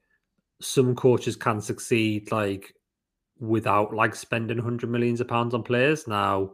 [0.60, 2.74] some coaches can succeed like
[3.38, 6.06] without like spending hundred millions of pounds on players.
[6.06, 6.52] Now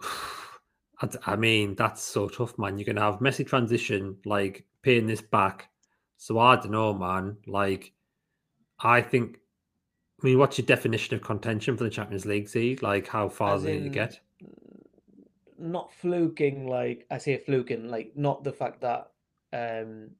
[1.26, 2.78] I mean that's so tough, man.
[2.78, 5.68] You're gonna have messy transition, like paying this back.
[6.16, 7.36] So I don't know, man.
[7.46, 7.92] Like
[8.80, 9.38] I think
[10.22, 12.48] I mean, what's your definition of contention for the Champions League?
[12.48, 14.20] See, like how far As they need to get?
[15.64, 19.10] Not fluking, like I say fluking, like not the fact that
[19.52, 20.10] um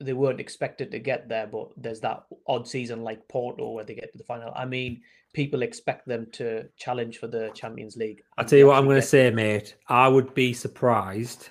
[0.00, 3.94] they weren't expected to get there, but there's that odd season like Porto where they
[3.94, 4.52] get to the final.
[4.54, 5.00] I mean,
[5.32, 8.20] people expect them to challenge for the Champions League.
[8.36, 9.76] I'll tell you what I'm going to say, mate.
[9.88, 11.48] I would be surprised,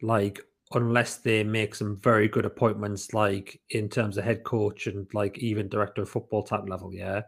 [0.00, 0.40] like
[0.74, 5.36] unless they make some very good appointments, like in terms of head coach and like
[5.38, 6.94] even director of football type level.
[6.94, 7.22] Yeah,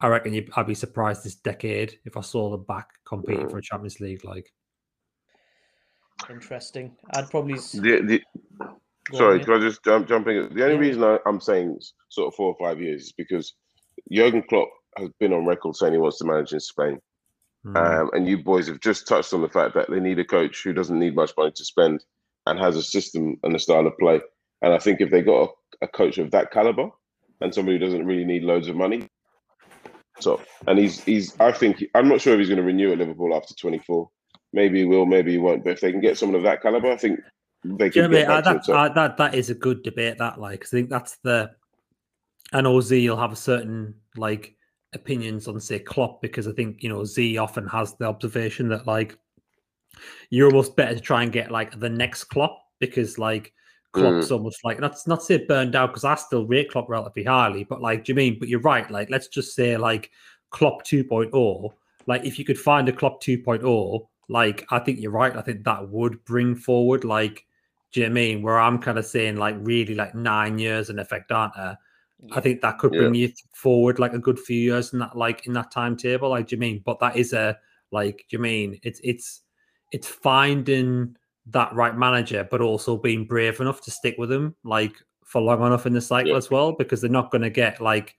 [0.00, 3.50] I reckon you, I'd be surprised this decade if I saw them back competing Mm.
[3.50, 4.24] for a Champions League.
[4.24, 4.52] Like,
[6.30, 6.96] Interesting.
[7.10, 8.22] I'd probably The, the,
[9.12, 9.44] sorry, mate.
[9.46, 10.54] can I just jump, jump in?
[10.54, 10.80] The only Yeah.
[10.80, 11.80] reason I, I'm saying
[12.10, 13.54] sort of four or five years is because
[14.12, 17.00] Jurgen Klopp has been on record saying he wants to manage in Spain.
[17.64, 20.24] mm, Um, and you boys have just touched on the fact that they need a
[20.24, 22.04] coach who doesn't need much money to spend
[22.46, 24.20] and has a system and a style of play.
[24.62, 25.50] And I think if they got
[25.82, 26.90] a, a coach of that caliber
[27.40, 29.06] and somebody who doesn't really need loads of money,
[30.20, 32.98] so and he's he's I think I'm not sure if he's going to renew at
[32.98, 34.10] Liverpool after 24.
[34.52, 35.64] maybe he will, maybe he won't.
[35.64, 37.20] But if they can get someone of that caliber, I think
[37.64, 38.26] they can I mean?
[38.26, 38.90] back to the that, top.
[38.90, 40.18] uh, that that is a good debate.
[40.18, 41.50] That like, 'cause I think that's the.
[42.52, 44.56] I know Z will have a certain like
[44.94, 48.86] opinions on say Klopp because I think you know Z often has the observation that
[48.86, 49.18] like
[50.30, 53.52] you're almost better to try and get like the next Klopp because like
[53.94, 54.00] Mm.
[54.00, 57.64] Klopp's almost like not not say burned out because I still rate Klopp relatively highly,
[57.64, 58.38] but like do you mean?
[58.38, 58.90] But you're right.
[58.90, 60.10] Like let's just say like
[60.50, 61.70] Klopp 2.0.
[62.06, 65.36] Like if you could find a Klopp 2.0, like I think you're right.
[65.36, 67.44] I think that would bring forward like.
[67.90, 68.42] Do you know I mean?
[68.42, 71.78] Where I'm kind of saying like really like nine years in effect, aren't there?
[72.32, 75.46] I think that could bring you forward like a good few years in that like
[75.46, 76.30] in that timetable.
[76.30, 76.82] Like, do you mean?
[76.84, 77.56] But that is a
[77.92, 78.78] like, do you mean?
[78.82, 79.42] It's it's
[79.92, 81.16] it's finding
[81.50, 84.94] that right manager, but also being brave enough to stick with him like
[85.24, 86.36] for long enough in the cycle Yeah.
[86.38, 88.16] as well, because they're not going to get like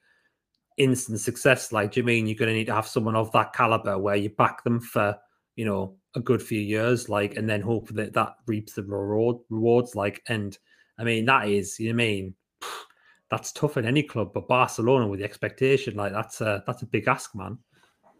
[0.78, 1.72] instant success.
[1.72, 4.16] Like, do you mean you're going to need to have someone of that caliber where
[4.16, 5.18] you back them for
[5.56, 9.38] you know a good few years, like, and then hope that that reaps the reward
[9.50, 9.96] rewards.
[9.96, 10.58] Like, and
[10.98, 12.36] I mean that is, you know what I mean
[13.30, 16.88] that's tough in any club, but Barcelona with the expectation, like that's a that's a
[16.88, 17.58] big ask, man.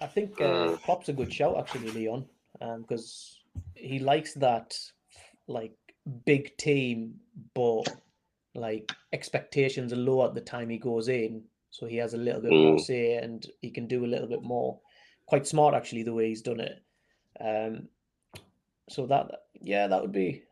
[0.02, 2.26] I think uh, Klopp's a good shout actually, Leon,
[2.60, 3.42] because
[3.76, 4.78] he likes that
[5.50, 5.74] like
[6.26, 7.16] big team,
[7.54, 7.84] but
[8.56, 12.42] like expectations are low at the time he goes in, so he has a little
[12.42, 12.82] bit more Mm.
[12.82, 14.80] say and he can do a little bit more.
[15.26, 16.82] Quite smart actually the way he's done it.
[17.40, 17.88] Um,
[18.90, 20.44] so that yeah, that would be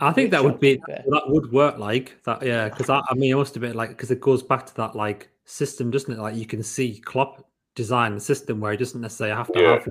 [0.00, 1.04] I think that would be to be fair.
[1.08, 2.68] that would work like that, yeah.
[2.68, 4.94] Because I, I mean, it must have been like because it goes back to that
[4.94, 6.18] like system, doesn't it?
[6.18, 9.70] Like you can see Klopp design the system where he doesn't necessarily have to Yeah.
[9.70, 9.90] have like,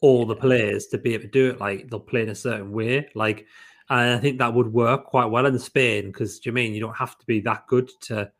[0.00, 1.60] all the players to be able to do it.
[1.60, 3.46] Like they'll play in a certain way, like,
[3.90, 6.06] and I think that would work quite well in Spain.
[6.06, 8.30] Because do you mean you don't have to be that good to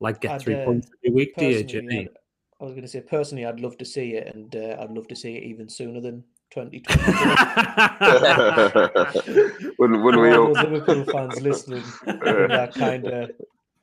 [0.00, 1.64] like get I'd, three uh, points every week, do you?
[1.64, 1.98] Do you mean?
[2.00, 2.10] I'd-
[2.64, 5.16] was going to say personally, I'd love to see it, and uh, I'd love to
[5.16, 7.12] see it even sooner than 2020.
[9.78, 10.54] wouldn't, wouldn't we all?
[10.54, 13.30] those Liverpool fans listening, that kind of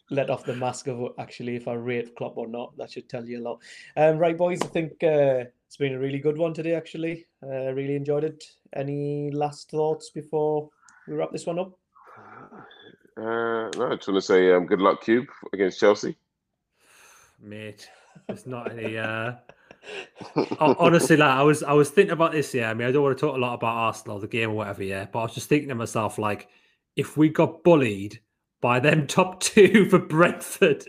[0.09, 2.75] let off the mask of actually if I rate Klopp or not.
[2.77, 3.61] That should tell you a lot.
[3.95, 6.75] Um, right, boys, I think uh, it's been a really good one today.
[6.75, 8.43] Actually, uh, really enjoyed it.
[8.73, 10.69] Any last thoughts before
[11.07, 11.77] we wrap this one up?
[13.17, 16.15] Uh, no, I just want to say um, good luck, Cube, against Chelsea.
[17.39, 17.89] mate.
[18.27, 18.97] There's not any.
[18.97, 19.33] Uh...
[20.59, 22.53] Honestly, like I was, I was thinking about this.
[22.53, 24.55] Yeah, I mean, I don't want to talk a lot about Arsenal, the game or
[24.55, 24.83] whatever.
[24.83, 26.49] Yeah, but I was just thinking to myself, like,
[26.95, 28.19] if we got bullied
[28.61, 30.85] by them top two for Brentford,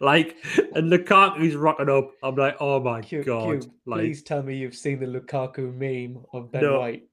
[0.00, 0.36] like,
[0.74, 4.56] and Lukaku's rocking up, I'm like, oh my Q, god, Q, like, please tell me
[4.56, 6.80] you've seen the Lukaku meme of Ben No.
[6.80, 7.08] White.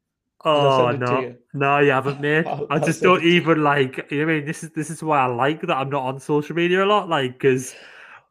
[0.46, 1.38] Oh send it to no, you?
[1.54, 2.46] no, you haven't, mate.
[2.70, 3.34] I just don't it to you.
[3.36, 4.12] even like.
[4.12, 6.20] You know I mean, this is this is why I like that I'm not on
[6.20, 7.74] social media a lot, like, because.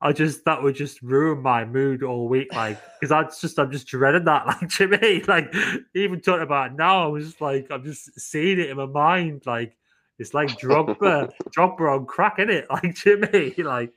[0.01, 3.73] I just that would just ruin my mood all week, like because I just I'm
[3.73, 5.55] just dreading that, like Jimmy, like
[5.95, 8.85] even talking about it now, I was just like I'm just seeing it in my
[8.85, 9.79] mind, like
[10.19, 12.67] it's like Drogba, Drogba on crack, is it?
[12.69, 13.95] Like Jimmy, like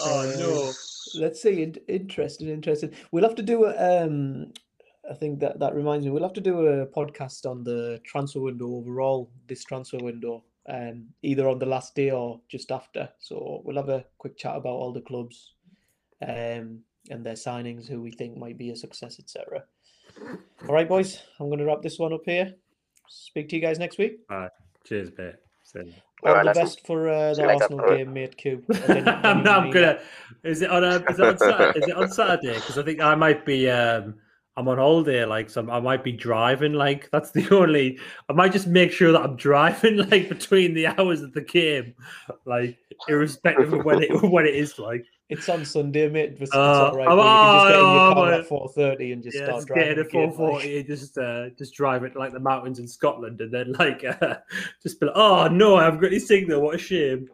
[0.00, 0.72] oh no,
[1.14, 1.72] Let's see.
[1.88, 2.92] Interesting, interesting.
[3.10, 4.04] We'll have to do a.
[4.04, 4.52] Um,
[5.10, 6.12] I think that that reminds me.
[6.12, 9.30] We'll have to do a podcast on the transfer window overall.
[9.46, 13.08] This transfer window, um, either on the last day or just after.
[13.18, 15.52] So we'll have a quick chat about all the clubs,
[16.26, 16.80] um,
[17.10, 19.64] and their signings, who we think might be a success, etc.
[20.68, 21.22] All right, boys.
[21.38, 22.54] I'm going to wrap this one up here.
[23.08, 24.20] Speak to you guys next week.
[24.84, 25.34] cheers, mate.
[25.62, 25.94] Same.
[26.24, 26.64] All Alright, the nice one.
[26.64, 27.48] best for uh, the you.
[27.48, 27.98] Arsenal Alright.
[27.98, 28.36] game, mate.
[28.36, 28.64] Q.
[28.88, 30.00] Or I'm, I'm gonna.
[30.44, 31.04] Is it on a?
[31.10, 31.78] Is it on Saturday?
[31.78, 32.54] is it on Saturday?
[32.54, 33.68] Because I think I might be.
[33.70, 34.14] um
[34.58, 35.68] I'm on holiday, like so.
[35.70, 36.72] I might be driving.
[36.72, 37.98] Like that's the only.
[38.28, 41.94] I might just make sure that I'm driving, like between the hours of the game,
[42.46, 42.78] like
[43.08, 44.78] irrespective of when it when it is.
[44.78, 46.30] Like It's on Sunday, mate.
[46.32, 47.06] It's, it's Uh, all right.
[47.08, 47.18] I'm-.
[47.18, 49.44] You can just get in oh, your car I'm- at four thirty and just yeah,
[49.44, 49.84] start just driving.
[49.84, 50.62] getting a the game, four like.
[50.62, 54.36] forty, just uh, just drive it like the mountains in Scotland, and then like uh,
[54.82, 56.62] just be like, oh no, I haven't got any signal.
[56.62, 57.28] What a shame.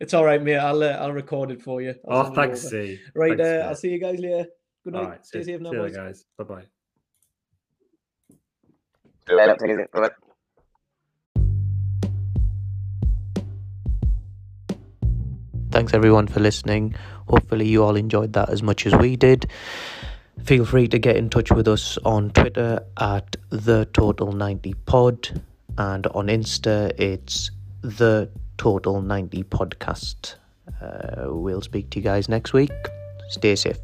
[0.00, 0.56] it's all right, mate.
[0.56, 1.94] I'll uh, I'll record it for you.
[2.08, 2.62] I'll Oh, thanks.
[2.62, 2.98] C.
[3.14, 3.66] Right, Thanks, uh.
[3.68, 4.46] I'll see you guys later.
[4.86, 5.02] Good night.
[5.02, 5.90] All right, Stay safe now, see boys.
[5.90, 6.24] later, guys.
[6.38, 6.62] Bye bye.
[9.28, 9.82] Later, take it easy.
[9.92, 10.10] Bye-bye.
[15.72, 16.94] Thanks everyone for listening.
[17.26, 19.50] Hopefully, you all enjoyed that as much as we did.
[20.44, 25.42] Feel free to get in touch with us on Twitter at the Total 90 Pod
[25.78, 27.50] and on Insta it's
[27.82, 30.36] the Total 90 Podcast.
[30.80, 32.70] Uh, we'll speak to you guys next week.
[33.30, 33.78] Stay safe.